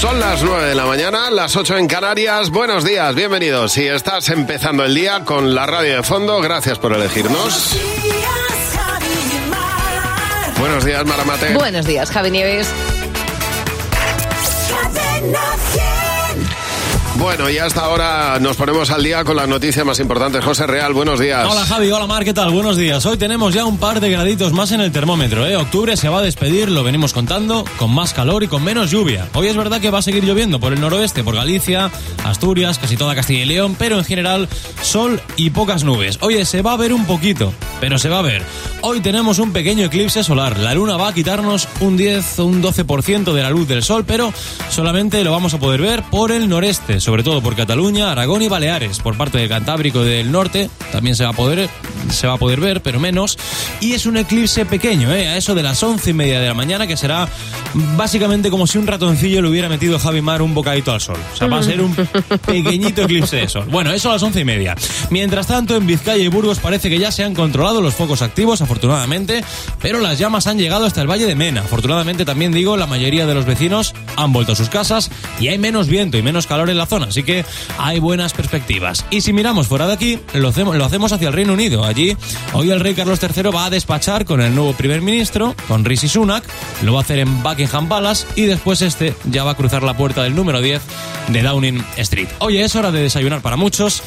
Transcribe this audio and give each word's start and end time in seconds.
Son 0.00 0.18
las 0.18 0.42
9 0.42 0.68
de 0.68 0.74
la 0.74 0.84
mañana, 0.84 1.30
las 1.30 1.54
8 1.56 1.78
en 1.78 1.86
Canarias. 1.86 2.50
Buenos 2.50 2.84
días, 2.84 3.14
bienvenidos. 3.14 3.72
Si 3.72 3.86
estás 3.86 4.28
empezando 4.30 4.84
el 4.84 4.94
día 4.94 5.24
con 5.24 5.54
la 5.54 5.66
radio 5.66 5.96
de 5.96 6.02
fondo, 6.02 6.40
gracias 6.40 6.78
por 6.78 6.92
elegirnos. 6.92 7.76
Buenos 10.58 10.84
días, 10.84 11.04
Maramate. 11.04 11.54
Buenos 11.54 11.86
días, 11.86 12.10
Javi 12.10 12.30
Nieves. 12.30 12.68
Bueno, 17.22 17.48
y 17.48 17.56
hasta 17.56 17.82
ahora 17.82 18.40
nos 18.40 18.56
ponemos 18.56 18.90
al 18.90 19.04
día 19.04 19.22
con 19.22 19.36
las 19.36 19.46
noticias 19.46 19.86
más 19.86 20.00
importantes. 20.00 20.44
José 20.44 20.66
Real, 20.66 20.92
buenos 20.92 21.20
días. 21.20 21.46
Hola 21.48 21.64
Javi, 21.64 21.88
hola 21.92 22.08
Mar, 22.08 22.24
¿qué 22.24 22.34
tal? 22.34 22.50
Buenos 22.50 22.76
días. 22.76 23.06
Hoy 23.06 23.16
tenemos 23.16 23.54
ya 23.54 23.64
un 23.64 23.78
par 23.78 24.00
de 24.00 24.10
graditos 24.10 24.52
más 24.52 24.72
en 24.72 24.80
el 24.80 24.90
termómetro. 24.90 25.46
¿eh? 25.46 25.54
Octubre 25.54 25.96
se 25.96 26.08
va 26.08 26.18
a 26.18 26.22
despedir, 26.22 26.68
lo 26.68 26.82
venimos 26.82 27.12
contando, 27.12 27.64
con 27.78 27.94
más 27.94 28.12
calor 28.12 28.42
y 28.42 28.48
con 28.48 28.64
menos 28.64 28.90
lluvia. 28.90 29.28
Hoy 29.34 29.46
es 29.46 29.56
verdad 29.56 29.80
que 29.80 29.92
va 29.92 30.00
a 30.00 30.02
seguir 30.02 30.24
lloviendo 30.24 30.58
por 30.58 30.72
el 30.72 30.80
noroeste, 30.80 31.22
por 31.22 31.36
Galicia, 31.36 31.92
Asturias, 32.24 32.80
casi 32.80 32.96
toda 32.96 33.14
Castilla 33.14 33.44
y 33.44 33.46
León, 33.46 33.76
pero 33.78 33.98
en 33.98 34.04
general 34.04 34.48
sol 34.82 35.20
y 35.36 35.50
pocas 35.50 35.84
nubes. 35.84 36.18
Oye, 36.22 36.44
se 36.44 36.60
va 36.60 36.72
a 36.72 36.76
ver 36.76 36.92
un 36.92 37.04
poquito, 37.04 37.54
pero 37.80 37.98
se 37.98 38.08
va 38.08 38.18
a 38.18 38.22
ver. 38.22 38.42
Hoy 38.80 39.00
tenemos 39.00 39.38
un 39.38 39.52
pequeño 39.52 39.84
eclipse 39.84 40.24
solar. 40.24 40.58
La 40.58 40.74
luna 40.74 40.96
va 40.96 41.10
a 41.10 41.14
quitarnos 41.14 41.68
un 41.78 41.96
10 41.96 42.40
o 42.40 42.46
un 42.46 42.60
12% 42.60 43.32
de 43.32 43.42
la 43.42 43.50
luz 43.50 43.68
del 43.68 43.84
sol, 43.84 44.04
pero 44.04 44.34
solamente 44.70 45.22
lo 45.22 45.30
vamos 45.30 45.54
a 45.54 45.60
poder 45.60 45.80
ver 45.80 46.02
por 46.10 46.32
el 46.32 46.48
noreste, 46.48 46.98
todo 47.22 47.42
por 47.42 47.54
Cataluña, 47.54 48.10
Aragón 48.10 48.40
y 48.40 48.48
Baleares. 48.48 49.00
Por 49.00 49.18
parte 49.18 49.36
del 49.36 49.48
Cantábrico 49.48 50.02
del 50.02 50.32
norte 50.32 50.70
también 50.92 51.14
se 51.14 51.24
va 51.24 51.30
a 51.30 51.34
poder, 51.34 51.68
se 52.10 52.26
va 52.26 52.34
a 52.34 52.38
poder 52.38 52.60
ver, 52.60 52.80
pero 52.80 52.98
menos. 52.98 53.38
Y 53.80 53.92
es 53.92 54.06
un 54.06 54.16
eclipse 54.16 54.64
pequeño, 54.64 55.12
¿eh? 55.12 55.28
a 55.28 55.36
eso 55.36 55.54
de 55.54 55.62
las 55.62 55.82
once 55.82 56.10
y 56.10 56.14
media 56.14 56.40
de 56.40 56.46
la 56.46 56.54
mañana, 56.54 56.86
que 56.86 56.96
será 56.96 57.28
básicamente 57.96 58.50
como 58.50 58.66
si 58.66 58.78
un 58.78 58.86
ratoncillo 58.86 59.42
le 59.42 59.48
hubiera 59.48 59.68
metido 59.68 59.96
a 59.96 59.98
Javi 59.98 60.22
Mar 60.22 60.40
un 60.40 60.54
bocadito 60.54 60.92
al 60.92 61.00
sol. 61.02 61.18
O 61.34 61.36
sea, 61.36 61.48
va 61.48 61.58
a 61.58 61.62
ser 61.62 61.82
un 61.82 61.94
pequeñito 62.46 63.02
eclipse 63.02 63.36
de 63.36 63.48
sol. 63.48 63.66
Bueno, 63.70 63.92
eso 63.92 64.08
a 64.08 64.14
las 64.14 64.22
once 64.22 64.40
y 64.40 64.44
media. 64.44 64.74
Mientras 65.10 65.46
tanto, 65.46 65.76
en 65.76 65.86
Vizcaya 65.86 66.22
y 66.22 66.28
Burgos 66.28 66.60
parece 66.60 66.88
que 66.88 66.98
ya 66.98 67.12
se 67.12 67.24
han 67.24 67.34
controlado 67.34 67.82
los 67.82 67.94
focos 67.94 68.22
activos, 68.22 68.62
afortunadamente, 68.62 69.44
pero 69.80 70.00
las 70.00 70.18
llamas 70.18 70.46
han 70.46 70.58
llegado 70.58 70.86
hasta 70.86 71.02
el 71.02 71.10
Valle 71.10 71.26
de 71.26 71.34
Mena. 71.34 71.60
Afortunadamente, 71.60 72.24
también 72.24 72.52
digo, 72.52 72.76
la 72.76 72.86
mayoría 72.86 73.26
de 73.26 73.34
los 73.34 73.44
vecinos 73.44 73.94
han 74.16 74.32
vuelto 74.32 74.52
a 74.52 74.56
sus 74.56 74.68
casas 74.68 75.10
y 75.40 75.48
hay 75.48 75.58
menos 75.58 75.88
viento 75.88 76.18
y 76.18 76.22
menos 76.22 76.46
calor 76.46 76.70
en 76.70 76.78
la 76.78 76.86
zona, 76.86 77.01
así 77.04 77.22
que 77.22 77.44
hay 77.78 77.98
buenas 77.98 78.32
perspectivas. 78.32 79.04
Y 79.10 79.20
si 79.20 79.32
miramos 79.32 79.68
fuera 79.68 79.86
de 79.86 79.92
aquí, 79.92 80.18
lo 80.34 80.48
hacemos, 80.48 80.76
lo 80.76 80.84
hacemos 80.84 81.12
hacia 81.12 81.28
el 81.28 81.34
Reino 81.34 81.52
Unido. 81.52 81.84
Allí, 81.84 82.16
hoy 82.52 82.70
el 82.70 82.80
rey 82.80 82.94
Carlos 82.94 83.20
III 83.22 83.50
va 83.54 83.66
a 83.66 83.70
despachar 83.70 84.24
con 84.24 84.40
el 84.40 84.54
nuevo 84.54 84.72
primer 84.72 85.00
ministro, 85.00 85.54
con 85.68 85.84
Rishi 85.84 86.08
Sunak, 86.08 86.44
lo 86.82 86.92
va 86.94 87.00
a 87.00 87.02
hacer 87.02 87.18
en 87.18 87.42
Buckingham 87.42 87.88
Palace 87.88 88.26
y 88.36 88.42
después 88.42 88.82
este 88.82 89.14
ya 89.24 89.44
va 89.44 89.52
a 89.52 89.54
cruzar 89.54 89.82
la 89.82 89.96
puerta 89.96 90.22
del 90.22 90.34
número 90.34 90.60
10 90.60 90.82
de 91.28 91.42
Downing 91.42 91.84
Street. 91.96 92.28
Oye, 92.38 92.62
es 92.62 92.74
hora 92.76 92.90
de 92.90 93.02
desayunar 93.02 93.42
para 93.42 93.56
muchos. 93.56 94.02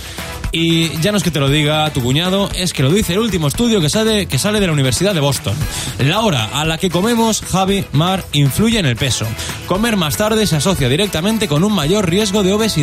Y 0.51 0.89
ya 1.01 1.11
no 1.11 1.17
es 1.17 1.23
que 1.23 1.31
te 1.31 1.41
lo 1.41 1.49
diga 1.49 1.91
tu 1.91 2.01
cuñado, 2.01 2.49
es 2.55 2.71
que 2.71 2.81
lo 2.81 2.89
dice 2.89 3.11
el 3.11 3.19
último 3.19 3.47
estudio 3.47 3.81
que 3.81 3.89
sale, 3.89 4.25
que 4.27 4.39
sale 4.39 4.61
de 4.61 4.67
la 4.67 4.73
Universidad 4.73 5.13
de 5.13 5.19
Boston. 5.19 5.53
La 5.99 6.21
hora 6.21 6.45
a 6.53 6.63
la 6.63 6.77
que 6.77 6.89
comemos, 6.89 7.41
Javi, 7.41 7.83
Mar, 7.91 8.23
influye 8.31 8.79
en 8.79 8.85
el 8.85 8.95
peso. 8.95 9.25
Comer 9.67 9.97
más 9.97 10.15
tarde 10.15 10.47
se 10.47 10.55
asocia 10.55 10.87
directamente 10.87 11.49
con 11.49 11.65
un 11.65 11.73
mayor 11.73 12.09
riesgo 12.09 12.41
de 12.41 12.53
obesidad. 12.53 12.74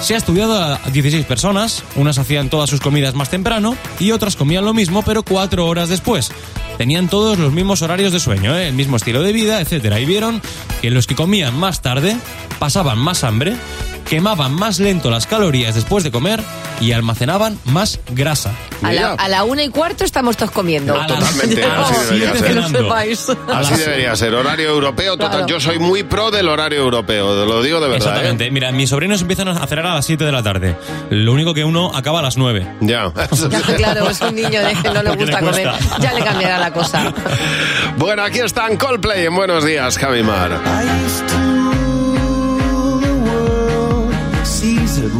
Se 0.00 0.14
ha 0.14 0.16
estudiado 0.16 0.60
a 0.60 0.80
16 0.92 1.24
personas, 1.26 1.84
unas 1.94 2.18
hacían 2.18 2.50
todas 2.50 2.68
sus 2.68 2.80
comidas 2.80 3.14
más 3.14 3.30
temprano 3.30 3.76
y 4.00 4.10
otras 4.10 4.34
comían 4.34 4.64
lo 4.64 4.74
mismo 4.74 5.02
pero 5.02 5.22
cuatro 5.22 5.66
horas 5.66 5.88
después. 5.88 6.32
Tenían 6.76 7.08
todos 7.08 7.38
los 7.38 7.52
mismos 7.52 7.82
horarios 7.82 8.12
de 8.12 8.18
sueño, 8.18 8.56
¿eh? 8.56 8.66
el 8.66 8.74
mismo 8.74 8.96
estilo 8.96 9.22
de 9.22 9.32
vida, 9.32 9.60
etc. 9.60 9.98
Y 10.00 10.06
vieron 10.06 10.42
que 10.80 10.90
los 10.90 11.06
que 11.06 11.14
comían 11.14 11.56
más 11.56 11.82
tarde 11.82 12.16
pasaban 12.58 12.98
más 12.98 13.22
hambre, 13.22 13.54
quemaban 14.12 14.52
más 14.52 14.78
lento 14.78 15.10
las 15.10 15.26
calorías 15.26 15.74
después 15.74 16.04
de 16.04 16.10
comer 16.10 16.38
y 16.82 16.92
almacenaban 16.92 17.58
más 17.64 17.98
grasa. 18.10 18.52
A 18.82 18.92
la, 18.92 19.12
a 19.12 19.26
la 19.26 19.44
una 19.44 19.62
y 19.62 19.70
cuarto 19.70 20.04
estamos 20.04 20.36
todos 20.36 20.50
comiendo. 20.50 20.92
A 20.92 20.98
las 20.98 21.06
Totalmente, 21.06 21.64
así 21.78 21.94
debería 21.94 22.18
siete 22.18 22.38
ser. 22.38 22.46
Que 22.48 22.54
lo 22.54 22.66
cenando. 22.66 22.78
sepáis. 22.82 23.28
Así 23.48 23.74
debería 23.74 24.14
ser, 24.14 24.34
horario 24.34 24.68
europeo 24.68 25.16
total. 25.16 25.30
Claro. 25.30 25.46
Yo 25.46 25.60
soy 25.60 25.78
muy 25.78 26.02
pro 26.02 26.30
del 26.30 26.48
horario 26.48 26.80
europeo, 26.80 27.46
lo 27.46 27.62
digo 27.62 27.80
de 27.80 27.88
verdad. 27.88 28.08
Exactamente. 28.08 28.48
¿eh? 28.48 28.50
Mira, 28.50 28.70
mis 28.70 28.90
sobrinos 28.90 29.22
empiezan 29.22 29.48
a 29.48 29.66
cenar 29.66 29.86
a 29.86 29.94
las 29.94 30.04
7 30.04 30.22
de 30.26 30.32
la 30.32 30.42
tarde. 30.42 30.76
Lo 31.08 31.32
único 31.32 31.54
que 31.54 31.64
uno 31.64 31.96
acaba 31.96 32.18
a 32.18 32.22
las 32.22 32.36
9. 32.36 32.66
Ya. 32.80 33.10
Ya, 33.48 33.76
claro, 33.76 34.10
es 34.10 34.20
un 34.20 34.34
niño 34.34 34.60
de 34.60 34.74
que 34.74 34.90
no 34.90 35.02
le 35.02 35.08
Porque 35.08 35.24
le 35.24 35.32
gusta 35.32 35.40
comer. 35.40 35.70
Ya 36.00 36.12
le 36.12 36.22
cambiará 36.22 36.58
la 36.58 36.70
cosa. 36.70 37.14
bueno, 37.96 38.22
aquí 38.24 38.40
están 38.40 38.76
Coldplay 38.76 39.24
en 39.24 39.34
Buenos 39.34 39.64
Días, 39.64 39.96
Javi 39.96 40.22
Mar. 40.22 40.60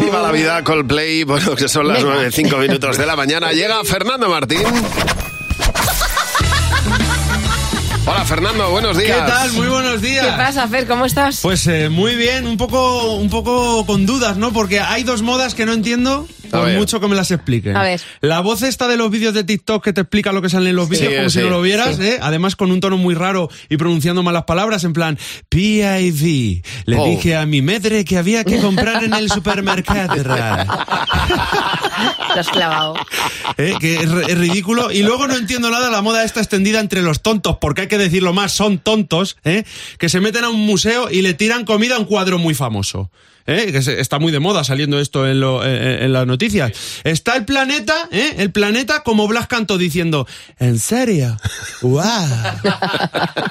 Viva 0.00 0.22
la 0.22 0.32
vida, 0.32 0.62
Coldplay. 0.62 1.24
Bueno, 1.24 1.54
que 1.54 1.68
son 1.68 1.88
las 1.88 2.02
9, 2.02 2.30
5 2.30 2.56
minutos 2.58 2.98
de 2.98 3.06
la 3.06 3.16
mañana. 3.16 3.52
Llega 3.52 3.82
Fernando 3.84 4.28
Martín. 4.28 4.62
Fernando, 8.26 8.68
buenos 8.70 8.98
¿Qué 8.98 9.04
días. 9.04 9.24
tal? 9.26 9.52
Muy 9.52 9.68
buenos 9.68 10.02
días. 10.02 10.26
¿Qué 10.26 10.32
pasa, 10.32 10.66
Fer? 10.66 10.86
¿Cómo 10.88 11.06
estás? 11.06 11.38
Pues 11.42 11.64
eh, 11.68 11.88
muy 11.88 12.16
bien, 12.16 12.46
un 12.48 12.56
poco, 12.56 13.14
un 13.14 13.30
poco 13.30 13.86
con 13.86 14.04
dudas, 14.04 14.36
¿no? 14.36 14.52
Porque 14.52 14.80
hay 14.80 15.04
dos 15.04 15.22
modas 15.22 15.54
que 15.54 15.64
no 15.64 15.72
entiendo, 15.72 16.26
por 16.50 16.68
mucho 16.72 16.98
que 16.98 17.06
me 17.06 17.14
las 17.14 17.30
expliquen. 17.30 17.76
A 17.76 17.82
ver. 17.82 18.00
La 18.22 18.40
voz 18.40 18.62
esta 18.62 18.88
de 18.88 18.96
los 18.96 19.12
vídeos 19.12 19.32
de 19.32 19.44
TikTok 19.44 19.84
que 19.84 19.92
te 19.92 20.00
explica 20.00 20.32
lo 20.32 20.42
que 20.42 20.48
sale 20.48 20.70
en 20.70 20.76
los 20.76 20.88
vídeos 20.88 21.14
como 21.14 21.30
sí, 21.30 21.38
si 21.38 21.44
no 21.44 21.50
lo 21.50 21.62
vieras, 21.62 21.96
sí. 21.98 22.02
¿eh? 22.02 22.18
Además 22.20 22.56
con 22.56 22.72
un 22.72 22.80
tono 22.80 22.96
muy 22.96 23.14
raro 23.14 23.48
y 23.68 23.76
pronunciando 23.76 24.24
malas 24.24 24.42
palabras, 24.44 24.82
en 24.82 24.92
plan, 24.92 25.16
PIV. 25.48 26.62
Le 26.86 26.96
Oh. 26.98 27.04
dije 27.06 27.36
a 27.36 27.46
mi 27.46 27.62
madre 27.62 28.04
que 28.04 28.18
había 28.18 28.42
que 28.42 28.58
comprar 28.58 29.04
en 29.04 29.14
el 29.14 29.30
supermercado. 29.30 30.16
Lo 32.34 32.40
has 32.40 32.48
clavado. 32.48 32.94
¿eh? 33.56 33.74
que 33.80 33.94
es, 33.96 34.02
es 34.28 34.36
ridículo. 34.38 34.90
Y 34.90 35.02
luego 35.02 35.26
no 35.26 35.34
entiendo 35.36 35.70
nada 35.70 35.88
la 35.90 36.02
moda 36.02 36.22
esta 36.24 36.40
extendida 36.40 36.80
entre 36.80 37.00
los 37.00 37.22
tontos, 37.22 37.56
porque 37.60 37.82
hay 37.82 37.88
que 37.88 37.96
decirlo 38.16 38.32
más, 38.32 38.52
son 38.52 38.78
tontos, 38.78 39.36
¿eh? 39.44 39.64
que 39.98 40.08
se 40.08 40.20
meten 40.20 40.44
a 40.44 40.48
un 40.48 40.64
museo 40.64 41.10
y 41.10 41.20
le 41.20 41.34
tiran 41.34 41.66
comida 41.66 41.96
a 41.96 41.98
un 41.98 42.06
cuadro 42.06 42.38
muy 42.38 42.54
famoso. 42.54 43.10
¿Eh? 43.46 43.70
Que 43.72 43.78
está 44.00 44.18
muy 44.18 44.32
de 44.32 44.40
moda 44.40 44.64
saliendo 44.64 44.98
esto 45.00 45.26
en, 45.26 45.40
lo- 45.40 45.62
las 45.64 46.26
noticias. 46.26 46.72
Está 47.04 47.36
el 47.36 47.44
planeta, 47.44 48.08
¿eh? 48.10 48.34
el 48.38 48.50
planeta 48.50 49.02
como 49.02 49.26
Blas 49.28 49.46
Canto 49.46 49.78
diciendo, 49.78 50.26
¿en 50.58 50.78
serio? 50.78 51.36
¡Wow! 51.82 52.02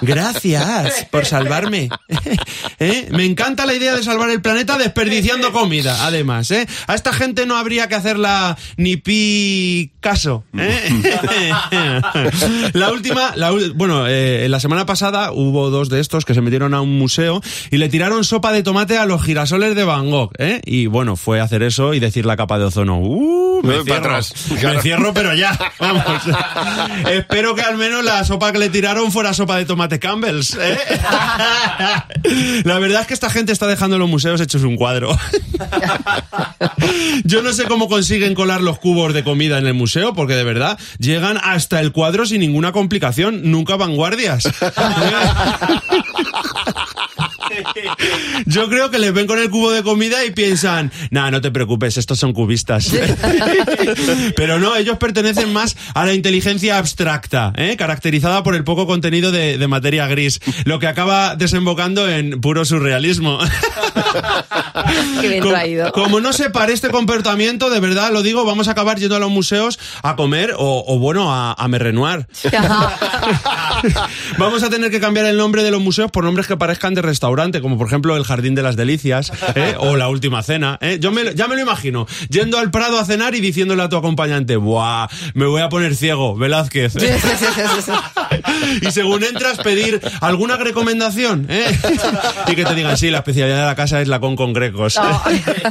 Gracias 0.01 1.07
por 1.11 1.25
salvarme. 1.25 1.89
¿Eh? 2.79 3.07
Me 3.11 3.25
encanta 3.25 3.65
la 3.65 3.73
idea 3.73 3.95
de 3.95 4.03
salvar 4.03 4.29
el 4.29 4.41
planeta 4.41 4.77
desperdiciando 4.77 5.51
comida, 5.51 6.05
además. 6.05 6.51
¿eh? 6.51 6.67
A 6.87 6.95
esta 6.95 7.13
gente 7.13 7.45
no 7.45 7.57
habría 7.57 7.87
que 7.87 7.95
hacerla 7.95 8.57
ni 8.77 8.97
pi 8.97 9.91
caso. 9.99 10.43
¿eh? 10.57 11.51
la 12.73 12.91
última, 12.91 13.33
bueno, 13.75 14.05
eh, 14.07 14.47
la 14.49 14.59
semana 14.59 14.85
pasada 14.85 15.31
hubo 15.31 15.69
dos 15.69 15.89
de 15.89 15.99
estos 15.99 16.25
que 16.25 16.33
se 16.33 16.41
metieron 16.41 16.73
a 16.73 16.81
un 16.81 16.97
museo 16.97 17.41
y 17.71 17.77
le 17.77 17.89
tiraron 17.89 18.23
sopa 18.23 18.51
de 18.51 18.63
tomate 18.63 18.97
a 18.97 19.05
los 19.05 19.23
girasoles 19.23 19.75
de 19.75 19.83
Van 19.85 20.09
Gogh. 20.09 20.31
¿eh? 20.37 20.61
Y 20.65 20.87
bueno, 20.87 21.15
fue 21.15 21.39
hacer 21.39 21.63
eso 21.63 21.93
y 21.93 21.99
decir 21.99 22.25
la 22.25 22.35
capa 22.37 22.57
de 22.59 22.65
ozono. 22.65 22.99
¡Uh! 22.99 23.61
Me 23.63 23.73
para 23.73 23.83
cierro, 23.83 23.97
atrás. 23.97 24.33
me 24.51 24.81
cierro, 24.81 25.13
pero 25.13 25.33
ya. 25.33 25.57
Vamos. 25.79 26.03
Espero 27.09 27.55
que 27.55 27.61
al 27.61 27.77
menos 27.77 28.03
la 28.03 28.23
sopa 28.23 28.51
que 28.51 28.59
le 28.59 28.69
tiraron 28.69 29.11
fuera 29.11 29.33
sopa 29.33 29.57
de 29.57 29.65
tomate 29.65 29.99
Campbell's. 29.99 30.57
¿eh? 30.59 30.77
La 32.63 32.79
verdad 32.79 33.01
es 33.01 33.07
que 33.07 33.13
esta 33.13 33.29
gente 33.29 33.51
está 33.51 33.67
dejando 33.67 33.97
los 33.97 34.09
museos 34.09 34.41
hechos 34.41 34.63
un 34.63 34.75
cuadro. 34.75 35.17
Yo 37.23 37.41
no 37.41 37.53
sé 37.53 37.65
cómo 37.65 37.87
consiguen 37.87 38.35
colar 38.35 38.61
los 38.61 38.79
cubos 38.79 39.13
de 39.13 39.23
comida 39.23 39.57
en 39.57 39.67
el 39.67 39.73
museo, 39.73 40.13
porque 40.13 40.35
de 40.35 40.43
verdad 40.43 40.77
llegan 40.99 41.37
hasta 41.41 41.79
el 41.81 41.91
cuadro 41.91 42.25
sin 42.25 42.41
ninguna 42.41 42.71
complicación, 42.71 43.51
nunca 43.51 43.75
vanguardias. 43.75 44.47
Yo 48.45 48.69
creo 48.69 48.89
que 48.91 48.99
les 48.99 49.13
ven 49.13 49.27
con 49.27 49.39
el 49.39 49.49
cubo 49.49 49.71
de 49.71 49.83
comida 49.83 50.23
y 50.25 50.31
piensan, 50.31 50.91
nah, 51.11 51.31
no 51.31 51.41
te 51.41 51.51
preocupes, 51.51 51.97
estos 51.97 52.19
son 52.19 52.33
cubistas. 52.33 52.91
Pero 54.35 54.59
no, 54.59 54.75
ellos 54.75 54.97
pertenecen 54.97 55.51
más 55.53 55.75
a 55.93 56.05
la 56.05 56.13
inteligencia 56.13 56.77
abstracta, 56.77 57.53
¿eh? 57.57 57.75
caracterizada 57.77 58.43
por 58.43 58.55
el 58.55 58.63
poco 58.63 58.85
contenido 58.87 59.31
de, 59.31 59.57
de 59.57 59.67
materia 59.67 60.07
gris, 60.07 60.39
lo 60.65 60.79
que 60.79 60.87
acaba 60.87 61.35
desembocando 61.35 62.09
en 62.09 62.41
puro 62.41 62.65
surrealismo. 62.65 63.39
Qué 65.21 65.27
bien 65.27 65.41
Como, 65.41 65.53
traído. 65.53 65.91
como 65.91 66.19
no 66.19 66.33
se 66.33 66.49
pare 66.49 66.73
este 66.73 66.89
comportamiento, 66.89 67.69
de 67.69 67.79
verdad 67.79 68.11
lo 68.11 68.21
digo, 68.23 68.45
vamos 68.45 68.67
a 68.67 68.71
acabar 68.71 68.97
yendo 68.99 69.15
a 69.15 69.19
los 69.19 69.31
museos 69.31 69.79
a 70.03 70.15
comer 70.15 70.53
o, 70.57 70.83
o 70.87 70.99
bueno, 70.99 71.33
a, 71.33 71.53
a 71.53 71.67
merrenuar. 71.67 72.27
Vamos 74.37 74.63
a 74.63 74.69
tener 74.69 74.91
que 74.91 74.99
cambiar 74.99 75.25
el 75.25 75.37
nombre 75.37 75.63
de 75.63 75.71
los 75.71 75.81
museos 75.81 76.11
por 76.11 76.23
nombres 76.23 76.47
que 76.47 76.57
parezcan 76.57 76.93
de 76.93 77.01
restaurante, 77.45 77.61
como 77.61 77.77
por 77.77 77.87
ejemplo 77.87 78.17
el 78.17 78.23
Jardín 78.23 78.55
de 78.55 78.63
las 78.63 78.75
Delicias 78.75 79.31
¿eh? 79.55 79.75
o 79.77 79.95
la 79.95 80.09
Última 80.09 80.41
Cena. 80.43 80.77
¿eh? 80.81 80.97
Yo 80.99 81.11
me, 81.11 81.35
ya 81.35 81.47
me 81.47 81.55
lo 81.55 81.61
imagino, 81.61 82.07
yendo 82.29 82.57
al 82.57 82.71
Prado 82.71 82.99
a 82.99 83.05
cenar 83.05 83.35
y 83.35 83.41
diciéndole 83.41 83.83
a 83.83 83.89
tu 83.89 83.97
acompañante, 83.97 84.57
¡buah! 84.57 85.07
Me 85.33 85.45
voy 85.45 85.61
a 85.61 85.69
poner 85.69 85.95
ciego, 85.95 86.35
Velázquez. 86.35 86.95
y 88.81 88.91
según 88.91 89.23
entras, 89.23 89.59
pedir 89.59 90.01
alguna 90.21 90.57
recomendación 90.57 91.47
¿eh? 91.49 91.65
y 92.47 92.55
que 92.55 92.65
te 92.65 92.75
digan, 92.75 92.97
sí, 92.97 93.09
la 93.09 93.19
especialidad 93.19 93.59
de 93.59 93.65
la 93.65 93.75
casa 93.75 94.01
es 94.01 94.07
la 94.07 94.19
con 94.19 94.35
con 94.35 94.53
grecos. 94.53 94.99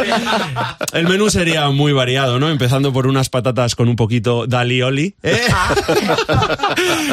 El 0.92 1.08
menú 1.08 1.28
sería 1.28 1.68
muy 1.70 1.92
variado, 1.92 2.38
¿no? 2.38 2.50
Empezando 2.50 2.92
por 2.92 3.06
unas 3.06 3.28
patatas 3.28 3.74
con 3.74 3.88
un 3.88 3.96
poquito 3.96 4.46
dalioli. 4.46 5.16
¿eh? 5.22 5.40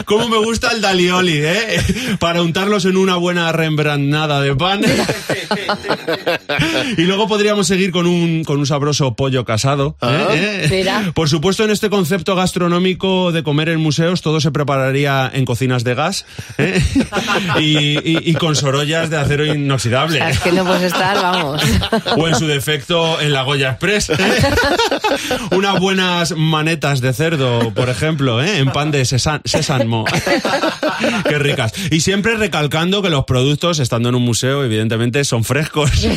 ¿Cómo 0.06 0.30
me 0.30 0.38
gusta 0.38 0.70
el 0.72 0.82
dalioli, 0.82 1.40
eh? 1.44 2.18
Para 2.20 2.42
untarlos 2.42 2.86
en 2.86 2.98
una 2.98 3.16
buena 3.16 3.52
rembrandada 3.52 4.42
de 4.42 4.51
pan. 4.56 4.82
y 6.98 7.02
luego 7.04 7.28
podríamos 7.28 7.68
seguir 7.68 7.92
con 7.92 8.08
un, 8.08 8.44
con 8.44 8.60
un 8.60 8.66
sabroso 8.66 9.16
pollo 9.16 9.46
casado. 9.46 9.96
¿eh? 10.02 10.68
Mira. 10.70 11.12
Por 11.14 11.30
supuesto, 11.30 11.64
en 11.64 11.72
este 11.72 11.90
concepto 11.90 12.36
gastronómico 12.36 13.32
de 13.32 13.44
comer 13.44 13.70
en 13.70 13.80
museos, 13.80 14.22
todo 14.22 14.40
se 14.42 14.52
prepararía 14.52 15.30
en 15.34 15.46
cocinas 15.46 15.84
de 15.84 15.96
gas 15.96 16.26
¿eh? 16.58 16.82
y, 17.60 17.78
y- 18.10 18.32
y 18.32 18.34
con 18.36 18.56
sorollas 18.56 19.10
de 19.10 19.18
acero 19.18 19.46
inoxidable. 19.46 20.20
Es 20.30 20.40
que 20.40 20.52
no 20.52 20.66
puedes 20.66 20.84
estar, 20.84 21.16
vamos. 21.16 21.62
O 22.18 22.28
en 22.28 22.36
su 22.36 22.48
defecto 22.48 23.20
en 23.22 23.34
la 23.34 23.44
Goya 23.44 23.70
Express. 23.72 24.10
¿eh? 24.12 24.16
Unas 25.52 25.80
buenas 25.80 26.36
manetas 26.38 27.02
de 27.02 27.14
cerdo, 27.14 27.74
por 27.74 27.90
ejemplo, 27.90 28.42
¿eh? 28.42 28.60
en 28.60 28.72
pan 28.72 28.92
de 28.92 29.06
sésamo. 29.06 30.06
Qué 31.28 31.40
ricas. 31.40 31.74
Y 31.90 32.02
siempre 32.02 32.36
recalcando 32.36 33.02
que 33.02 33.10
los 33.10 33.26
productos, 33.26 33.80
estando 33.80 34.10
en 34.10 34.16
un 34.16 34.24
museo, 34.24 34.41
evidentemente 34.48 35.24
son 35.24 35.44
frescos. 35.44 35.92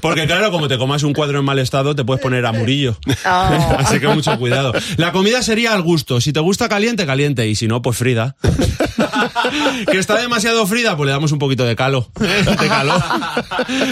Porque 0.00 0.26
claro, 0.26 0.50
como 0.50 0.68
te 0.68 0.78
comas 0.78 1.02
un 1.02 1.12
cuadro 1.12 1.38
en 1.38 1.44
mal 1.44 1.58
estado, 1.58 1.94
te 1.94 2.04
puedes 2.04 2.22
poner 2.22 2.46
a 2.46 2.52
murillo. 2.52 2.96
Oh. 3.26 3.28
Así 3.78 4.00
que 4.00 4.08
mucho 4.08 4.36
cuidado. 4.38 4.72
La 4.96 5.12
comida 5.12 5.42
sería 5.42 5.72
al 5.72 5.82
gusto. 5.82 6.20
Si 6.20 6.32
te 6.32 6.40
gusta 6.40 6.68
caliente, 6.68 7.06
caliente. 7.06 7.48
Y 7.48 7.54
si 7.54 7.68
no, 7.68 7.82
pues 7.82 7.96
frida. 7.96 8.36
que 9.90 9.98
está 9.98 10.20
demasiado 10.20 10.66
frida, 10.66 10.96
pues 10.96 11.06
le 11.06 11.12
damos 11.12 11.32
un 11.32 11.38
poquito 11.38 11.64
de 11.64 11.76
calo. 11.76 12.08
¿eh? 12.20 12.44
De 12.44 12.68
calor. 12.68 13.02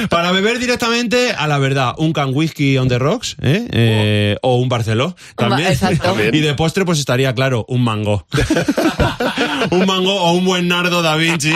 Para 0.08 0.32
beber 0.32 0.58
directamente, 0.58 1.32
a 1.32 1.46
la 1.46 1.58
verdad, 1.58 1.94
un 1.99 2.12
can 2.12 2.31
whisky 2.32 2.79
on 2.79 2.88
the 2.88 2.98
rocks, 2.98 3.36
¿eh? 3.43 3.69
Eh, 3.72 4.36
o 4.43 4.56
un 4.56 4.69
Barceló. 4.69 5.17
También. 5.36 5.77
Y 6.32 6.41
de 6.41 6.55
postre, 6.55 6.84
pues 6.84 6.98
estaría 6.98 7.34
claro, 7.34 7.65
un 7.69 7.82
mango. 7.82 8.27
un 9.70 9.86
mango 9.86 10.15
o 10.15 10.32
un 10.32 10.44
buen 10.44 10.69
nardo 10.69 11.03
da 11.03 11.17
Vinci. 11.17 11.53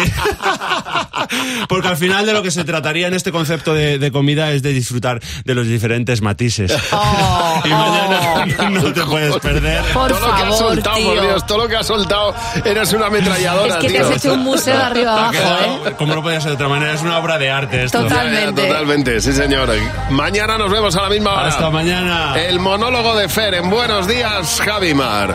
Porque 1.68 1.88
al 1.88 1.96
final 1.96 2.26
de 2.26 2.32
lo 2.32 2.42
que 2.42 2.50
se 2.50 2.64
trataría 2.64 3.06
en 3.08 3.14
este 3.14 3.32
concepto 3.32 3.74
de, 3.74 3.98
de 3.98 4.12
comida 4.12 4.52
es 4.52 4.62
de 4.62 4.72
disfrutar 4.72 5.20
de 5.44 5.54
los 5.54 5.66
diferentes 5.66 6.20
matices. 6.22 6.72
Oh, 6.92 7.60
y 7.64 7.68
mañana 7.68 8.70
no 8.70 8.92
te 8.92 9.02
puedes 9.02 9.36
perder. 9.38 9.82
Por 9.92 10.10
todo 10.10 10.20
lo 10.20 10.26
que 10.26 10.42
has 10.42 10.48
favor, 10.58 10.58
soltado, 10.74 10.96
por 10.96 11.12
tío. 11.14 11.22
Dios, 11.22 11.46
todo 11.46 11.58
lo 11.58 11.68
que 11.68 11.76
has 11.76 11.86
soltado, 11.86 12.34
eres 12.64 12.92
una 12.92 13.06
ametralladora, 13.06 13.74
Es 13.74 13.80
que 13.80 13.86
te 13.88 13.92
tío. 13.98 14.06
has 14.08 14.16
hecho 14.16 14.34
un 14.34 14.40
museo 14.44 14.76
de 14.76 14.82
arriba 14.82 15.12
abajo, 15.12 15.32
¿eh? 15.32 15.38
quedado- 15.38 15.96
¿Cómo 15.96 16.14
no 16.14 16.22
podía 16.22 16.40
ser 16.40 16.50
de 16.50 16.54
otra 16.56 16.68
manera? 16.68 16.92
Es 16.94 17.02
una 17.02 17.18
obra 17.18 17.38
de 17.38 17.50
arte 17.50 17.84
esto. 17.84 18.02
Totalmente. 18.02 18.66
totalmente, 18.66 19.20
sí 19.20 19.32
señor. 19.32 19.70
Mañana 20.10 20.58
nos 20.58 20.70
vemos 20.70 20.94
a 20.96 21.02
la 21.02 21.08
misma 21.08 21.32
hora. 21.34 21.46
Hasta 21.48 21.70
mañana. 21.70 22.34
El 22.36 22.58
monólogo 22.58 23.14
de 23.16 23.28
Fer 23.28 23.54
en 23.54 23.70
Buenos 23.70 24.06
Días, 24.08 24.60
Javimar. 24.64 25.34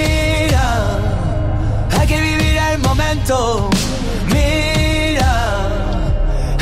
hay 1.99 2.07
que 2.07 2.21
vivir 2.21 2.57
el 2.71 2.79
momento. 2.79 3.69
Mira, 4.27 5.33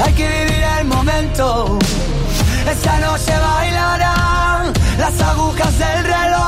hay 0.03 0.13
que 0.13 0.27
vivir 0.27 0.63
el 0.79 0.86
momento. 0.86 1.79
Esta 2.69 3.00
noche 3.00 3.33
bailarán 3.38 4.74
las 4.98 5.21
agujas 5.21 5.77
del 5.79 6.03
reloj. 6.03 6.38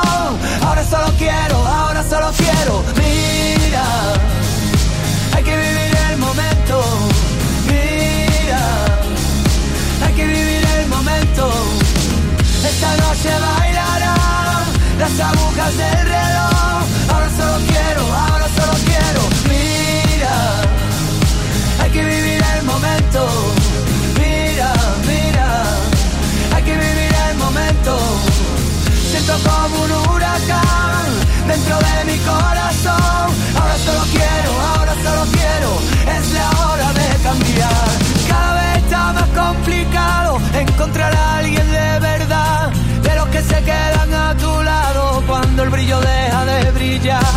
encontrar 40.81 41.15
a 41.15 41.38
alguien 41.38 41.71
de 41.71 42.00
verdad, 42.00 42.71
de 43.03 43.15
los 43.15 43.27
que 43.27 43.41
se 43.43 43.63
quedan 43.63 44.11
a 44.15 44.35
tu 44.35 44.63
lado 44.63 45.21
cuando 45.27 45.61
el 45.61 45.69
brillo 45.69 46.00
deja 46.00 46.43
de 46.45 46.71
brillar. 46.71 47.33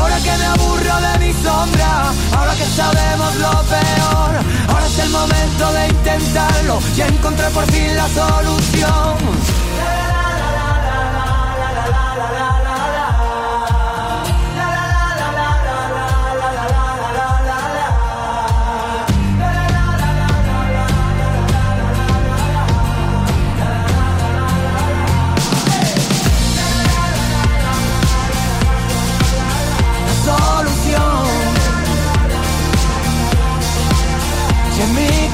Ahora 0.00 0.16
que 0.16 0.32
me 0.38 0.46
aburro 0.46 0.96
de 1.06 1.26
mi 1.26 1.32
sombra, 1.34 2.12
ahora 2.34 2.54
que 2.54 2.64
sabemos 2.64 3.36
lo 3.36 3.52
peor, 3.74 4.30
ahora 4.68 4.86
es 4.86 4.98
el 4.98 5.10
momento 5.10 5.72
de 5.74 5.88
intentarlo 5.88 6.78
y 6.96 7.00
encontrar 7.02 7.50
por 7.50 7.66
fin 7.70 7.96
la 7.96 8.08
solución. 8.08 9.55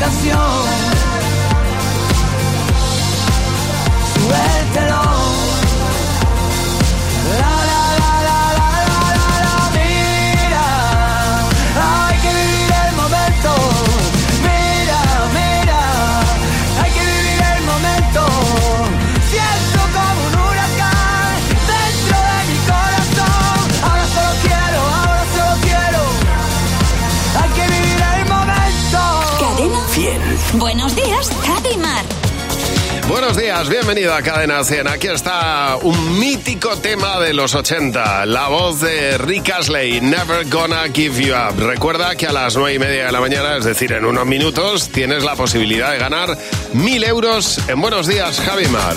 habitación. 0.02 0.71
buenos 33.34 33.50
días, 33.50 33.68
bienvenido 33.70 34.14
a 34.14 34.20
Cadena 34.20 34.62
100. 34.62 34.88
Aquí 34.88 35.06
está 35.06 35.76
un 35.80 36.18
mítico 36.18 36.76
tema 36.78 37.18
de 37.18 37.32
los 37.32 37.54
80, 37.54 38.26
la 38.26 38.48
voz 38.48 38.80
de 38.80 39.16
Rick 39.16 39.50
Asley, 39.50 40.02
Never 40.02 40.46
Gonna 40.50 40.82
Give 40.92 41.24
You 41.24 41.34
Up. 41.34 41.58
Recuerda 41.58 42.14
que 42.14 42.26
a 42.26 42.32
las 42.32 42.56
9 42.56 42.74
y 42.74 42.78
media 42.78 43.06
de 43.06 43.12
la 43.12 43.20
mañana, 43.20 43.56
es 43.56 43.64
decir, 43.64 43.92
en 43.92 44.04
unos 44.04 44.26
minutos, 44.26 44.90
tienes 44.90 45.24
la 45.24 45.34
posibilidad 45.34 45.92
de 45.92 45.98
ganar 45.98 46.36
mil 46.74 47.02
euros 47.04 47.58
en 47.68 47.80
Buenos 47.80 48.06
Días, 48.06 48.38
Javi 48.40 48.66
Mar. 48.66 48.96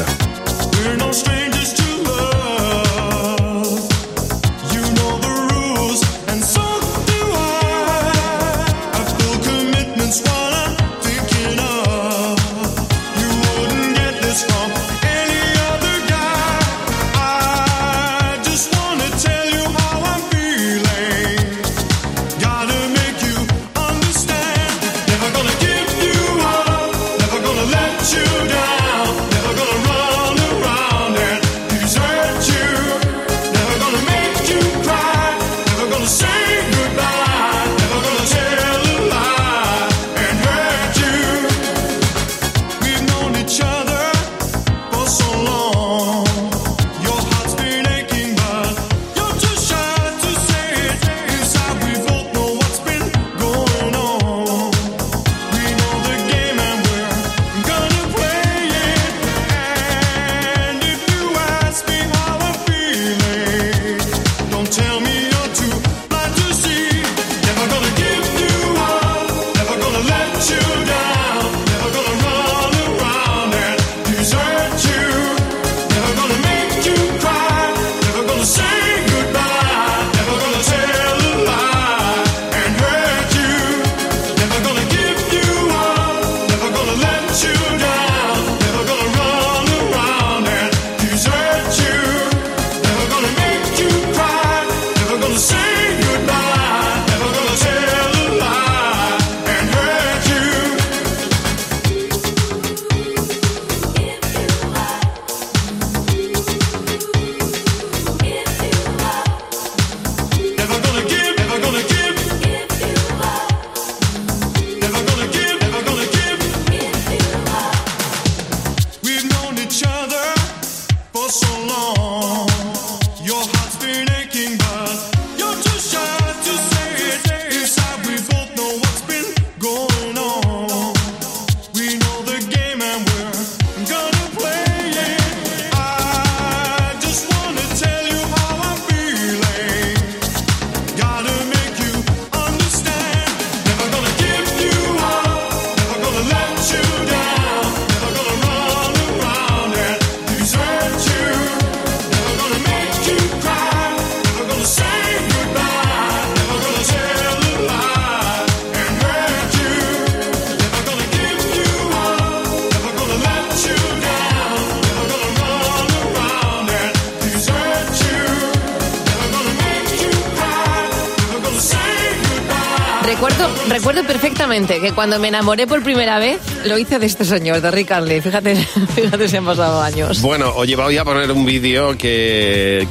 Recuerdo, 173.69 174.03
perfectamente 174.03 174.81
que 174.81 174.91
cuando 174.91 175.19
me 175.19 175.29
enamoré 175.29 175.67
por 175.67 175.81
primera 175.83 176.19
vez, 176.19 176.39
lo 176.65 176.77
hice 176.77 176.99
de 176.99 177.05
este 177.05 177.23
señor, 177.23 177.61
de 177.61 177.71
Rick 177.71 177.91
Lee. 178.01 178.19
Fíjate, 178.19 178.55
fíjate 178.95 179.29
si 179.29 179.37
han 179.37 179.45
pasado 179.45 179.81
años. 179.81 180.21
Bueno, 180.21 180.51
oye, 180.55 180.75
voy 180.75 180.97
a 180.97 181.05
poner 181.05 181.31
un 181.31 181.45
vídeo 181.45 181.97
que, 181.97 182.87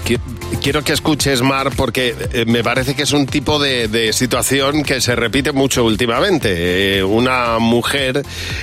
quiero 0.63 0.83
que 0.83 0.95
escuches, 0.95 1.43
Mar, 1.43 1.71
porque 1.77 2.15
eh, 2.33 2.45
me 2.47 2.65
parece 2.65 2.95
que 2.95 3.03
es 3.03 3.13
un 3.13 3.27
tipo 3.27 3.59
de, 3.59 4.13
situación 4.15 4.83
que 4.83 5.03
se 5.03 5.15
repite 5.15 5.53
mucho 5.53 5.85
últimamente. 5.85 6.99
Eh, 6.99 7.05
una 7.05 7.59
mujer 7.59 8.23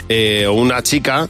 eh, 0.09 0.47
o 0.47 0.53
una 0.53 0.81
chica 0.81 1.29